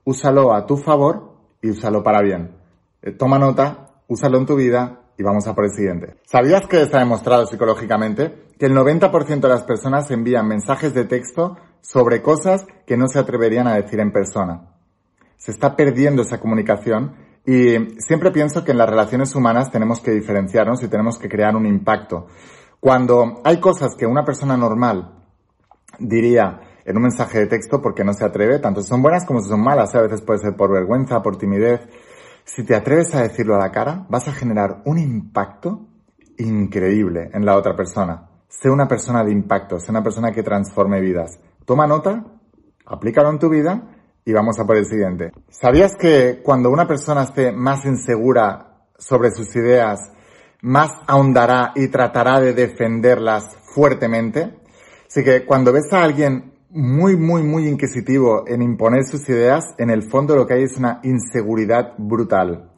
Úsalo 0.04 0.54
a 0.54 0.66
tu 0.66 0.76
favor 0.76 1.34
y 1.62 1.70
úsalo 1.70 2.02
para 2.02 2.22
bien. 2.22 2.56
Eh, 3.02 3.12
toma 3.12 3.38
nota, 3.38 4.02
úsalo 4.08 4.38
en 4.38 4.46
tu 4.46 4.56
vida 4.56 5.00
y 5.16 5.22
vamos 5.22 5.46
a 5.46 5.54
por 5.54 5.64
el 5.64 5.70
siguiente. 5.70 6.16
¿Sabías 6.24 6.66
que 6.66 6.82
está 6.82 6.98
demostrado 6.98 7.46
psicológicamente 7.46 8.46
que 8.58 8.66
el 8.66 8.74
90% 8.74 9.40
de 9.40 9.48
las 9.48 9.62
personas 9.62 10.10
envían 10.10 10.48
mensajes 10.48 10.94
de 10.94 11.04
texto 11.04 11.56
sobre 11.80 12.22
cosas 12.22 12.66
que 12.86 12.96
no 12.96 13.06
se 13.08 13.18
atreverían 13.18 13.66
a 13.66 13.76
decir 13.76 14.00
en 14.00 14.12
persona? 14.12 14.70
Se 15.36 15.50
está 15.50 15.76
perdiendo 15.76 16.22
esa 16.22 16.40
comunicación 16.40 17.14
y 17.46 18.00
siempre 18.00 18.30
pienso 18.30 18.64
que 18.64 18.72
en 18.72 18.78
las 18.78 18.88
relaciones 18.88 19.34
humanas 19.34 19.70
tenemos 19.70 20.00
que 20.00 20.12
diferenciarnos 20.12 20.82
y 20.82 20.88
tenemos 20.88 21.18
que 21.18 21.28
crear 21.28 21.54
un 21.54 21.66
impacto. 21.66 22.26
Cuando 22.80 23.40
hay 23.44 23.60
cosas 23.60 23.94
que 23.96 24.06
una 24.06 24.24
persona 24.24 24.56
normal 24.56 25.24
diría 25.98 26.60
en 26.84 26.96
un 26.96 27.02
mensaje 27.02 27.38
de 27.38 27.46
texto 27.46 27.80
porque 27.80 28.04
no 28.04 28.12
se 28.12 28.24
atreve, 28.24 28.58
tanto 28.58 28.82
son 28.82 29.02
buenas 29.02 29.24
como 29.24 29.40
si 29.40 29.48
son 29.48 29.62
malas, 29.62 29.94
a 29.94 30.02
veces 30.02 30.22
puede 30.22 30.40
ser 30.40 30.56
por 30.56 30.72
vergüenza, 30.72 31.22
por 31.22 31.36
timidez, 31.36 31.80
si 32.44 32.62
te 32.62 32.74
atreves 32.74 33.14
a 33.14 33.22
decirlo 33.22 33.54
a 33.54 33.58
la 33.58 33.70
cara, 33.70 34.06
vas 34.08 34.28
a 34.28 34.32
generar 34.32 34.82
un 34.84 34.98
impacto 34.98 35.88
increíble 36.38 37.30
en 37.32 37.44
la 37.44 37.56
otra 37.56 37.74
persona. 37.74 38.28
Sé 38.48 38.70
una 38.70 38.86
persona 38.86 39.24
de 39.24 39.32
impacto, 39.32 39.78
sé 39.80 39.90
una 39.90 40.02
persona 40.02 40.30
que 40.30 40.42
transforme 40.42 41.00
vidas. 41.00 41.38
Toma 41.64 41.86
nota, 41.86 42.24
aplícalo 42.86 43.30
en 43.30 43.38
tu 43.38 43.48
vida 43.48 43.82
y 44.24 44.32
vamos 44.32 44.58
a 44.58 44.66
por 44.66 44.76
el 44.76 44.86
siguiente. 44.86 45.32
¿Sabías 45.48 45.96
que 45.96 46.40
cuando 46.42 46.70
una 46.70 46.86
persona 46.86 47.24
esté 47.24 47.52
más 47.52 47.84
insegura 47.84 48.86
sobre 48.98 49.30
sus 49.30 49.54
ideas, 49.56 50.12
más 50.62 50.90
ahondará 51.06 51.72
y 51.74 51.88
tratará 51.88 52.40
de 52.40 52.52
defenderlas 52.52 53.56
fuertemente? 53.74 54.60
Así 55.06 55.24
que 55.24 55.44
cuando 55.44 55.72
ves 55.72 55.92
a 55.92 56.02
alguien 56.02 56.53
muy, 56.74 57.16
muy, 57.16 57.44
muy 57.44 57.68
inquisitivo 57.68 58.48
en 58.48 58.60
imponer 58.60 59.04
sus 59.04 59.28
ideas, 59.28 59.64
en 59.78 59.90
el 59.90 60.02
fondo 60.02 60.34
lo 60.34 60.44
que 60.44 60.54
hay 60.54 60.64
es 60.64 60.76
una 60.76 60.98
inseguridad 61.04 61.92
brutal. 61.98 62.72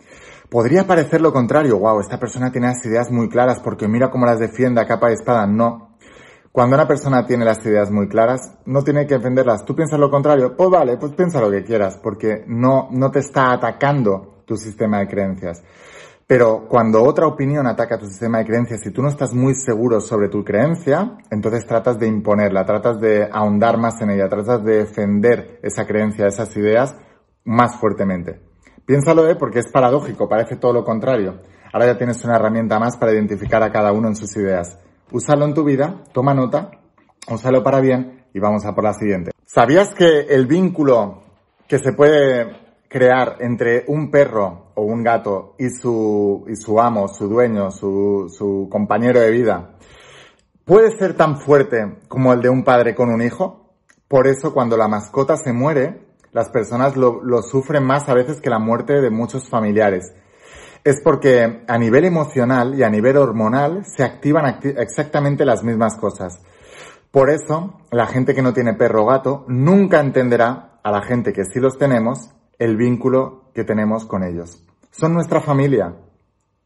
Podría 0.51 0.87
parecer 0.87 1.23
lo 1.23 1.33
contrario, 1.33 1.79
wow, 1.79 1.99
esta 2.01 2.21
persona 2.21 2.53
tiene 2.53 2.67
las 2.67 2.85
ideas 2.85 3.11
muy 3.11 3.31
claras 3.31 3.59
porque 3.61 3.89
mira 3.89 4.11
cómo 4.11 4.27
las 4.27 4.39
defiende 4.39 4.83
a 4.83 4.87
capa 4.87 5.09
de 5.09 5.15
espada. 5.15 5.47
No, 5.47 5.97
cuando 6.53 6.77
una 6.77 6.87
persona 6.87 7.27
tiene 7.27 7.47
las 7.47 7.65
ideas 7.65 7.91
muy 7.91 8.07
claras, 8.07 8.59
no 8.67 8.83
tiene 8.83 9.07
que 9.07 9.15
defenderlas. 9.15 9.65
Tú 9.65 9.75
piensas 9.75 9.99
lo 9.99 10.11
contrario, 10.11 10.55
pues 10.55 10.69
vale, 10.69 10.99
pues 10.99 11.13
piensa 11.13 11.41
lo 11.41 11.51
que 11.51 11.65
quieras, 11.65 11.99
porque 12.03 12.45
no, 12.47 12.89
no 12.93 13.11
te 13.11 13.21
está 13.21 13.51
atacando 13.53 14.43
tu 14.45 14.59
sistema 14.59 14.99
de 14.99 15.09
creencias. 15.09 15.63
Pero 16.27 16.67
cuando 16.69 17.05
otra 17.05 17.27
opinión 17.27 17.67
ataca 17.67 17.99
tu 17.99 18.07
sistema 18.07 18.39
de 18.39 18.47
creencias 18.47 18.85
y 18.85 18.91
tú 18.91 19.01
no 19.01 19.09
estás 19.09 19.33
muy 19.33 19.55
seguro 19.55 20.01
sobre 20.01 20.29
tu 20.29 20.45
creencia, 20.45 21.19
entonces 21.31 21.67
tratas 21.67 21.99
de 21.99 22.09
imponerla, 22.09 22.65
tratas 22.65 23.01
de 23.01 23.29
ahondar 23.31 23.79
más 23.79 24.01
en 24.03 24.11
ella, 24.11 24.29
tratas 24.29 24.65
de 24.65 24.79
defender 24.79 25.61
esa 25.63 25.87
creencia, 25.87 26.27
esas 26.27 26.57
ideas 26.57 26.97
más 27.45 27.77
fuertemente. 27.77 28.41
Piénsalo, 28.85 29.29
¿eh? 29.29 29.37
porque 29.37 29.61
es 29.61 29.71
paradójico, 29.71 30.29
parece 30.29 30.57
todo 30.57 30.73
lo 30.73 30.85
contrario. 30.85 31.41
Ahora 31.73 31.87
ya 31.87 31.99
tienes 31.99 32.25
una 32.25 32.37
herramienta 32.37 32.79
más 32.81 32.97
para 32.97 33.13
identificar 33.13 33.63
a 33.63 33.71
cada 33.71 33.93
uno 33.93 34.09
en 34.09 34.17
sus 34.17 34.37
ideas 34.37 34.79
úsalo 35.13 35.45
en 35.45 35.55
tu 35.55 35.65
vida, 35.65 36.03
toma 36.13 36.35
nota, 36.35 36.71
úsalo 37.31 37.63
para 37.63 37.81
bien 37.81 38.25
y 38.33 38.39
vamos 38.39 38.65
a 38.65 38.75
por 38.75 38.85
la 38.85 38.95
siguiente. 38.95 39.33
¿Sabías 39.45 39.95
que 39.95 40.21
el 40.21 40.47
vínculo 40.47 41.23
que 41.69 41.79
se 41.79 41.93
puede 41.93 42.66
crear 42.89 43.37
entre 43.41 43.85
un 43.89 44.11
perro 44.11 44.73
o 44.75 44.83
un 44.83 45.03
gato 45.03 45.55
y 45.59 45.71
su, 45.71 46.45
y 46.49 46.57
su 46.57 46.81
amo, 46.81 47.09
su 47.09 47.29
dueño, 47.29 47.71
su, 47.71 48.33
su 48.37 48.69
compañero 48.71 49.21
de 49.21 49.31
vida, 49.31 49.77
puede 50.65 50.97
ser 50.99 51.15
tan 51.15 51.39
fuerte 51.39 51.99
como 52.09 52.33
el 52.33 52.43
de 52.43 52.51
un 52.51 52.65
padre 52.65 52.95
con 52.95 53.09
un 53.09 53.23
hijo? 53.23 53.75
Por 54.09 54.27
eso 54.27 54.53
cuando 54.53 54.77
la 54.77 54.89
mascota 54.89 55.37
se 55.37 55.53
muere, 55.53 56.07
las 56.33 56.51
personas 56.51 56.97
lo, 56.97 57.23
sufren 57.43 57.85
más 57.85 58.09
a 58.09 58.15
veces 58.15 58.41
que 58.43 58.51
la 58.51 58.59
muerte 58.59 59.01
de 59.01 59.11
muchos 59.11 59.49
familiares 59.49 60.13
es 60.85 61.01
porque 61.03 61.65
a 61.67 61.79
nivel 61.79 62.05
emocional 62.05 62.79
y 62.79 62.85
a 62.85 62.91
nivel 62.91 63.17
hormonal 63.17 63.85
se 63.87 64.05
activan 64.05 64.61
exactamente 64.77 65.45
las 65.45 65.65
mismas 65.65 65.97
cosas. 65.97 66.41
Por 67.11 67.31
eso, 67.31 67.81
la 67.91 68.07
gente 68.07 68.35
que 68.35 68.43
no 68.43 68.53
tiene 68.53 68.75
perro 68.75 69.03
o 69.03 69.07
gato 69.07 69.45
nunca 69.49 69.99
entenderá 69.99 70.79
a 70.85 70.93
la 70.93 71.03
gente 71.03 71.33
que 71.33 71.45
sí 71.45 71.59
los 71.59 71.79
tenemos 71.79 72.36
el 72.59 72.77
vínculo 72.77 73.51
que 73.55 73.65
tenemos 73.65 74.07
con 74.07 74.23
ellos. 74.23 74.63
Son 74.91 75.13
nuestra 75.13 75.41
familia 75.41 75.95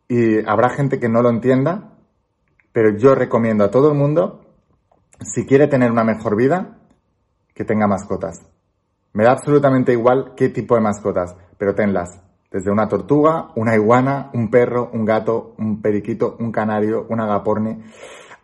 y 0.08 0.44
habrá 0.48 0.70
gente 0.70 0.98
que 0.98 1.08
no 1.08 1.22
lo 1.22 1.30
entienda, 1.30 1.94
pero 2.72 2.96
yo 2.96 3.14
recomiendo 3.14 3.64
a 3.64 3.70
todo 3.70 3.92
el 3.92 3.98
mundo, 3.98 4.44
si 5.20 5.46
quiere 5.46 5.66
tener 5.66 5.90
una 5.90 6.04
mejor 6.04 6.36
vida, 6.36 6.78
que 7.54 7.64
tenga 7.64 7.86
mascotas. 7.86 8.40
Me 9.12 9.24
da 9.24 9.32
absolutamente 9.32 9.92
igual 9.92 10.34
qué 10.36 10.48
tipo 10.48 10.74
de 10.74 10.80
mascotas, 10.80 11.36
pero 11.58 11.74
tenlas. 11.74 12.20
Desde 12.50 12.70
una 12.70 12.88
tortuga, 12.88 13.50
una 13.56 13.74
iguana, 13.74 14.30
un 14.34 14.50
perro, 14.50 14.90
un 14.92 15.04
gato, 15.04 15.54
un 15.58 15.80
periquito, 15.82 16.36
un 16.38 16.50
canario, 16.50 17.06
un 17.08 17.20
agaporni. 17.20 17.82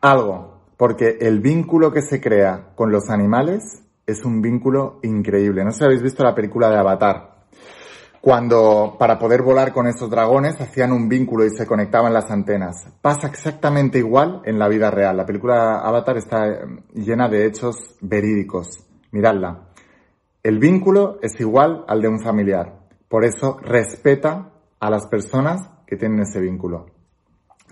Algo. 0.01 0.61
Porque 0.77 1.19
el 1.21 1.41
vínculo 1.41 1.93
que 1.93 2.03
se 2.03 2.21
crea 2.21 2.73
con 2.75 2.93
los 2.93 3.09
animales 3.09 3.83
es 4.07 4.25
un 4.25 4.43
vínculo 4.43 4.99
increíble. 5.03 5.65
No 5.65 5.71
sé 5.71 5.79
si 5.79 5.85
habéis 5.85 6.03
visto 6.03 6.23
la 6.23 6.35
película 6.35 6.69
de 6.69 6.77
Avatar 6.77 7.36
cuando 8.27 8.97
para 8.99 9.21
poder 9.21 9.43
volar 9.43 9.73
con 9.73 9.87
esos 9.87 10.11
dragones 10.11 10.61
hacían 10.61 10.91
un 10.91 11.09
vínculo 11.09 11.45
y 11.45 11.51
se 11.51 11.65
conectaban 11.65 12.13
las 12.13 12.29
antenas. 12.29 12.75
Pasa 13.01 13.29
exactamente 13.29 13.99
igual 13.99 14.43
en 14.45 14.59
la 14.59 14.67
vida 14.67 14.91
real. 14.91 15.17
La 15.17 15.25
película 15.25 15.79
Avatar 15.79 16.17
está 16.17 16.49
eh, 16.49 16.59
llena 16.95 17.29
de 17.29 17.47
hechos 17.47 17.77
verídicos. 18.01 18.85
Miradla. 19.13 19.69
El 20.43 20.59
vínculo 20.59 21.21
es 21.23 21.39
igual 21.39 21.85
al 21.87 22.03
de 22.03 22.09
un 22.09 22.19
familiar. 22.19 22.81
Por 23.09 23.25
eso 23.25 23.59
respeta 23.63 24.51
a 24.81 24.91
las 24.91 25.07
personas 25.07 25.61
que 25.87 25.95
tienen 25.95 26.19
ese 26.19 26.41
vínculo. 26.41 26.87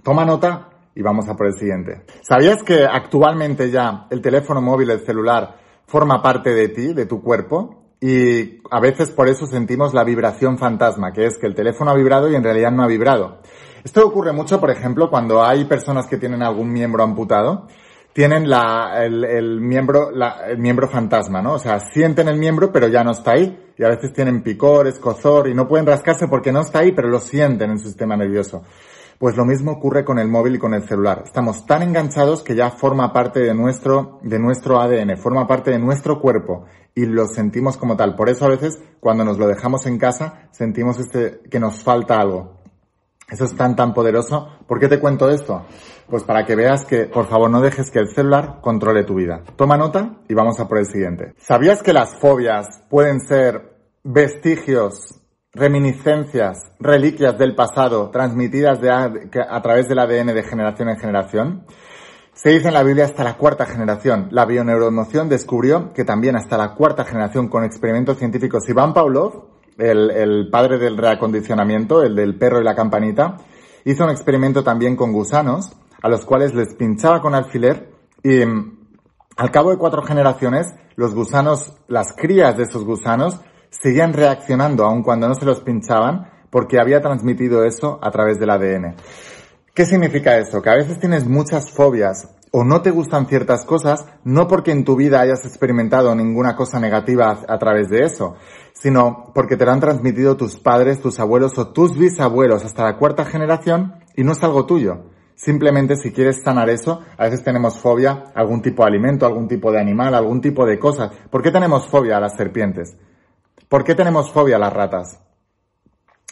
Toma 0.05 0.25
nota 0.25 0.69
y 0.95 1.03
vamos 1.03 1.29
a 1.29 1.35
por 1.35 1.49
el 1.49 1.55
siguiente. 1.55 2.05
¿Sabías 2.23 2.63
que 2.63 2.85
actualmente 2.85 3.73
ya 3.73 4.07
el 4.09 4.23
teléfono 4.23 4.63
móvil, 4.63 4.89
el 4.91 5.05
celular, 5.05 5.57
forma 5.87 6.23
parte 6.23 6.55
de 6.55 6.69
ti, 6.69 6.95
de 6.95 7.07
tu 7.07 7.21
cuerpo? 7.25 7.84
Y 8.07 8.61
a 8.71 8.81
veces 8.81 9.11
por 9.11 9.29
eso 9.29 9.47
sentimos 9.47 9.95
la 9.95 10.05
vibración 10.05 10.59
fantasma, 10.59 11.11
que 11.15 11.25
es 11.25 11.39
que 11.39 11.47
el 11.47 11.55
teléfono 11.55 11.91
ha 11.91 11.95
vibrado 11.95 12.29
y 12.29 12.35
en 12.35 12.45
realidad 12.45 12.71
no 12.71 12.83
ha 12.83 12.87
vibrado. 12.87 13.39
Esto 13.83 14.07
ocurre 14.07 14.31
mucho, 14.35 14.61
por 14.61 14.71
ejemplo, 14.71 15.09
cuando 15.09 15.43
hay 15.43 15.65
personas 15.65 16.07
que 16.07 16.19
tienen 16.19 16.43
algún 16.43 16.71
miembro 16.71 17.03
amputado, 17.03 17.67
tienen 18.13 18.47
la, 18.47 19.03
el, 19.03 19.59
miembro, 19.63 20.11
la, 20.11 20.49
el 20.51 20.59
miembro 20.59 20.87
fantasma, 20.87 21.41
¿no? 21.41 21.55
O 21.55 21.59
sea, 21.59 21.81
sienten 21.81 22.29
el 22.29 22.37
miembro 22.37 22.71
pero 22.71 22.89
ya 22.89 23.03
no 23.03 23.13
está 23.13 23.31
ahí. 23.31 23.59
Y 23.79 23.83
a 23.83 23.89
veces 23.89 24.13
tienen 24.13 24.43
picor, 24.43 24.87
escozor 24.87 25.49
y 25.49 25.55
no 25.55 25.67
pueden 25.67 25.87
rascarse 25.87 26.29
porque 26.29 26.53
no 26.53 26.61
está 26.61 26.81
ahí, 26.81 26.93
pero 26.93 27.09
lo 27.09 27.21
sienten 27.21 27.71
en 27.71 27.79
su 27.79 27.87
sistema 27.87 28.19
nervioso. 28.19 28.65
Pues 29.19 29.35
lo 29.35 29.47
mismo 29.47 29.73
ocurre 29.73 30.05
con 30.05 30.19
el 30.19 30.29
móvil 30.29 30.57
y 30.57 30.59
con 30.59 30.75
el 30.75 30.87
celular. 30.87 31.23
Estamos 31.25 31.65
tan 31.65 31.83
enganchados 31.83 32.43
que 32.43 32.55
ya 32.55 32.71
forma 32.71 33.15
parte 33.15 33.41
de 33.41 33.55
nuestro, 33.55 34.19
de 34.23 34.39
nuestro 34.39 34.79
ADN, 34.79 35.17
forma 35.17 35.47
parte 35.47 35.71
de 35.71 35.79
nuestro 35.79 36.21
cuerpo 36.21 36.67
y 36.95 37.07
lo 37.07 37.27
sentimos 37.27 37.77
como 37.77 37.97
tal. 37.97 38.15
Por 38.15 38.29
eso 38.29 38.45
a 38.45 38.49
veces 38.49 38.79
cuando 39.01 39.25
nos 39.25 39.39
lo 39.39 39.47
dejamos 39.47 39.87
en 39.87 39.99
casa 39.99 40.49
sentimos 40.53 40.99
este, 40.99 41.41
que 41.51 41.61
nos 41.61 41.83
falta 41.83 42.21
algo. 42.21 42.59
Eso 43.29 43.45
es 43.45 43.57
tan 43.57 43.75
tan 43.75 43.95
poderoso. 43.95 44.49
¿Por 44.67 44.79
qué 44.79 44.89
te 44.89 45.01
cuento 45.01 45.31
esto? 45.31 45.65
Pues 46.09 46.23
para 46.23 46.45
que 46.45 46.57
veas 46.57 46.85
que 46.85 47.05
por 47.05 47.27
favor 47.27 47.51
no 47.51 47.61
dejes 47.61 47.91
que 47.91 47.99
el 47.99 48.09
celular 48.09 48.61
controle 48.61 49.05
tu 49.05 49.15
vida. 49.15 49.43
Toma 49.57 49.77
nota 49.77 50.19
y 50.29 50.35
vamos 50.35 50.61
a 50.61 50.69
por 50.69 50.79
el 50.79 50.87
siguiente. 50.87 51.35
¿Sabías 51.39 51.83
que 51.83 51.93
las 51.93 52.19
fobias 52.19 52.83
pueden 52.91 53.21
ser 53.21 53.75
vestigios 54.03 55.25
reminiscencias, 55.55 56.73
reliquias 56.81 57.39
del 57.39 57.55
pasado 57.55 58.11
transmitidas 58.11 58.79
a, 58.83 59.63
través 59.63 59.89
del 59.89 60.01
ADN 60.01 60.35
de 60.35 60.43
generación 60.43 60.89
en 60.89 60.97
generación. 60.97 61.67
Se 62.35 62.51
dice 62.51 62.67
en 62.67 62.75
la 62.75 62.83
Biblia 62.83 63.05
hasta 63.05 63.23
la 63.23 63.37
cuarta 63.37 63.65
generación. 63.65 64.27
La 64.33 64.45
bioneuroemoción 64.45 65.29
descubrió 65.29 65.93
que 65.93 66.05
también 66.05 66.35
hasta 66.35 66.59
la 66.59 66.75
cuarta 66.75 67.05
generación 67.05 67.49
con 67.49 67.63
experimentos 67.63 68.19
científicos. 68.19 68.69
Iván 68.69 68.93
Pavlov, 68.93 69.45
el, 69.79 70.11
el 70.11 70.51
padre 70.51 70.79
del 70.79 70.97
reacondicionamiento, 70.97 72.03
el 72.03 72.17
del 72.17 72.37
perro 72.37 72.61
y 72.61 72.65
la 72.65 72.75
campanita, 72.75 73.37
hizo 73.85 74.03
un 74.03 74.11
experimento 74.11 74.65
también 74.65 74.97
con 74.97 75.13
gusanos, 75.13 75.77
a 76.03 76.09
los 76.09 76.25
cuales 76.25 76.55
les 76.55 76.75
pinchaba 76.75 77.21
con 77.21 77.37
alfiler 77.37 77.93
y 78.25 78.45
mm, 78.45 78.79
al 79.37 79.51
cabo 79.53 79.71
de 79.71 79.79
cuatro 79.79 80.03
generaciones, 80.03 80.75
los 80.97 81.15
gusanos, 81.15 81.73
las 81.87 82.15
crías 82.15 82.57
de 82.57 82.65
esos 82.65 82.85
gusanos, 82.85 83.41
seguían 83.71 84.13
reaccionando 84.13 84.85
aun 84.85 85.03
cuando 85.03 85.29
no 85.29 85.35
se 85.37 85.45
los 85.45 85.61
pinchaban 85.61 86.31
porque 86.51 86.81
había 86.81 87.01
transmitido 87.01 87.65
eso 87.65 87.99
a 88.03 88.11
través 88.11 88.39
del 88.39 88.51
ADN. 88.51 88.97
¿Qué 89.75 89.87
significa 89.87 90.39
eso? 90.39 90.63
Que 90.63 90.71
a 90.71 90.77
veces 90.77 91.01
tienes 91.01 91.27
muchas 91.27 91.69
fobias 91.69 92.29
o 92.53 92.63
no 92.63 92.81
te 92.83 92.93
gustan 92.93 93.27
ciertas 93.27 93.65
cosas, 93.65 94.07
no 94.23 94.47
porque 94.47 94.71
en 94.71 94.85
tu 94.85 94.95
vida 94.95 95.21
hayas 95.21 95.45
experimentado 95.45 96.15
ninguna 96.15 96.55
cosa 96.55 96.79
negativa 96.79 97.43
a, 97.49 97.59
través 97.59 97.89
de 97.89 98.05
eso, 98.05 98.37
sino 98.73 99.33
porque 99.35 99.57
te 99.57 99.65
lo 99.65 99.73
han 99.73 99.81
transmitido 99.81 100.37
tus 100.37 100.61
padres, 100.61 101.01
tus 101.01 101.19
abuelos 101.19 101.59
o 101.59 101.73
tus 101.73 101.99
bisabuelos 101.99 102.65
hasta 102.65 102.85
la 102.85 102.97
cuarta 102.97 103.25
generación 103.25 103.95
y 104.15 104.23
no 104.23 104.31
es 104.31 104.45
algo 104.45 104.65
tuyo. 104.65 105.07
Simplemente 105.35 105.97
si 105.97 106.13
quieres 106.13 106.43
sanar 106.45 106.71
eso, 106.71 107.01
a 107.19 107.25
veces 107.25 107.43
tenemos 107.43 107.81
fobia 107.81 108.27
a 108.33 108.41
algún 108.41 108.63
tipo 108.63 108.85
de 108.85 108.91
alimento, 108.91 109.27
algún 109.27 109.49
tipo 109.49 109.73
de 109.73 109.81
animal, 109.81 110.15
algún 110.15 110.41
tipo 110.41 110.65
de 110.65 110.79
cosas. 110.79 111.11
¿Por 111.33 111.43
qué 111.43 111.51
tenemos 111.51 111.89
fobia 111.89 112.19
a 112.19 112.21
las 112.21 112.37
serpientes? 112.37 112.97
¿Por 113.69 113.83
qué 113.83 113.97
tenemos 113.97 114.31
fobia 114.31 114.55
a 114.55 114.61
las 114.61 114.73
ratas? 114.73 115.21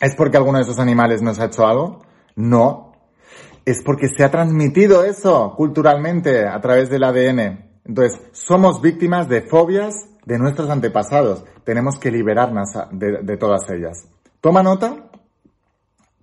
¿Es 0.00 0.14
porque 0.14 0.36
alguno 0.36 0.58
de 0.58 0.62
esos 0.62 0.78
animales 0.78 1.20
nos 1.22 1.40
ha 1.40 1.46
hecho 1.46 1.66
algo? 1.66 2.02
No. 2.36 2.91
Es 3.64 3.82
porque 3.84 4.08
se 4.08 4.24
ha 4.24 4.30
transmitido 4.30 5.04
eso 5.04 5.54
culturalmente 5.56 6.46
a 6.46 6.60
través 6.60 6.90
del 6.90 7.04
ADN. 7.04 7.70
Entonces, 7.84 8.20
somos 8.32 8.80
víctimas 8.80 9.28
de 9.28 9.42
fobias 9.42 9.94
de 10.24 10.38
nuestros 10.38 10.70
antepasados. 10.70 11.44
Tenemos 11.64 11.98
que 11.98 12.10
liberarnos 12.10 12.70
de, 12.90 13.36
todas 13.36 13.68
ellas. 13.70 14.08
Toma 14.40 14.62
nota, 14.62 15.10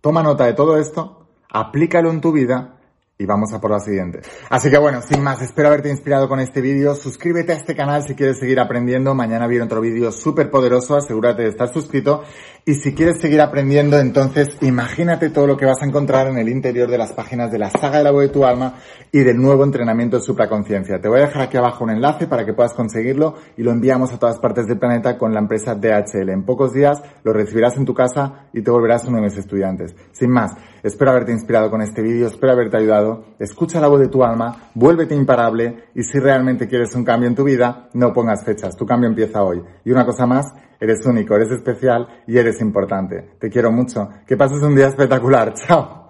toma 0.02 0.24
nota 0.24 0.46
de 0.46 0.54
todo 0.54 0.78
esto, 0.78 1.28
aplícalo 1.50 2.10
en 2.12 2.22
tu 2.22 2.32
vida 2.32 2.76
y 3.18 3.26
vamos 3.26 3.54
a 3.54 3.60
por 3.60 3.72
la 3.72 3.80
siguiente. 3.80 4.22
Así 4.50 4.70
que 4.70 4.78
bueno, 4.78 5.02
sin 5.02 5.22
más, 5.22 5.42
espero 5.42 5.68
haberte 5.68 5.90
inspirado 5.90 6.30
con 6.30 6.40
este 6.40 6.62
vídeo. 6.62 6.96
Suscríbete 6.96 7.52
a 7.52 7.56
este 7.56 7.76
canal 7.76 8.04
si 8.04 8.16
quieres 8.16 8.40
seguir 8.40 8.60
aprendiendo. 8.60 9.14
Mañana 9.14 9.48
viene 9.48 9.66
otro 9.66 9.82
vídeo 9.82 10.12
súper 10.12 10.50
poderoso. 10.50 10.96
Asegúrate 10.96 11.44
de 11.44 11.50
estar 11.50 11.72
suscrito. 11.72 12.24
Y 12.70 12.76
si 12.76 12.94
quieres 12.94 13.20
seguir 13.20 13.42
aprendiendo, 13.42 13.98
entonces 13.98 14.50
imagínate 14.62 15.32
todo 15.32 15.48
lo 15.48 15.58
que 15.58 15.66
vas 15.66 15.82
a 15.82 15.88
encontrar 15.88 16.28
en 16.28 16.38
el 16.38 16.50
interior 16.50 16.88
de 16.88 17.00
las 17.00 17.14
páginas 17.14 17.52
de 17.52 17.58
la 17.58 17.72
saga 17.72 17.98
de 17.98 18.04
la 18.04 18.12
voz 18.12 18.22
de 18.22 18.30
tu 18.30 18.46
alma 18.46 18.76
y 19.12 19.22
del 19.22 19.38
nuevo 19.38 19.64
entrenamiento 19.64 20.18
de 20.18 20.22
supraconciencia. 20.22 21.02
Te 21.02 21.10
voy 21.10 21.18
a 21.18 21.26
dejar 21.26 21.42
aquí 21.42 21.58
abajo 21.58 21.84
un 21.84 21.90
enlace 21.90 22.28
para 22.28 22.46
que 22.46 22.54
puedas 22.54 22.76
conseguirlo 22.76 23.34
y 23.58 23.64
lo 23.64 23.72
enviamos 23.72 24.14
a 24.14 24.20
todas 24.20 24.38
partes 24.38 24.68
del 24.68 24.78
planeta 24.78 25.18
con 25.18 25.34
la 25.34 25.40
empresa 25.40 25.74
DHL. 25.74 26.30
En 26.30 26.46
pocos 26.46 26.72
días 26.72 27.02
lo 27.24 27.34
recibirás 27.34 27.76
en 27.76 27.86
tu 27.86 27.96
casa 27.96 28.50
y 28.54 28.62
te 28.62 28.70
volverás 28.70 29.04
uno 29.06 29.18
de 29.18 29.24
mis 29.24 29.38
estudiantes. 29.40 29.96
Sin 30.12 30.30
más, 30.30 30.52
espero 30.84 31.10
haberte 31.10 31.32
inspirado 31.32 31.72
con 31.72 31.82
este 31.82 32.04
vídeo, 32.04 32.28
espero 32.28 32.54
haberte 32.54 32.78
ayudado 32.78 33.30
escucha 33.40 33.82
la 33.82 33.88
voz 33.88 34.00
de 34.00 34.10
tu 34.10 34.24
alma, 34.24 34.70
vuélvete 34.76 35.16
imparable 35.16 35.86
y 35.96 36.04
si 36.04 36.20
realmente 36.20 36.68
quieres 36.68 36.94
un 36.94 37.04
cambio 37.04 37.30
en 37.30 37.36
tu 37.36 37.46
vida, 37.46 37.90
no 37.94 38.14
pongas 38.14 38.46
fechas, 38.46 38.76
tu 38.76 38.86
cambio 38.86 39.10
empieza 39.10 39.42
hoy. 39.42 39.64
Y 39.86 39.92
una 39.92 40.06
cosa 40.06 40.28
más, 40.28 40.46
eres 40.80 41.06
único, 41.06 41.36
eres 41.36 41.52
especial 41.52 42.08
y 42.28 42.38
eres 42.38 42.62
importante. 42.62 43.32
Te 43.40 43.50
quiero 43.50 43.72
mucho. 43.72 44.10
Que 44.26 44.38
pases 44.38 44.62
un 44.62 44.76
día 44.76 44.88
espectacular. 44.88 45.54
Chao. 45.68 46.09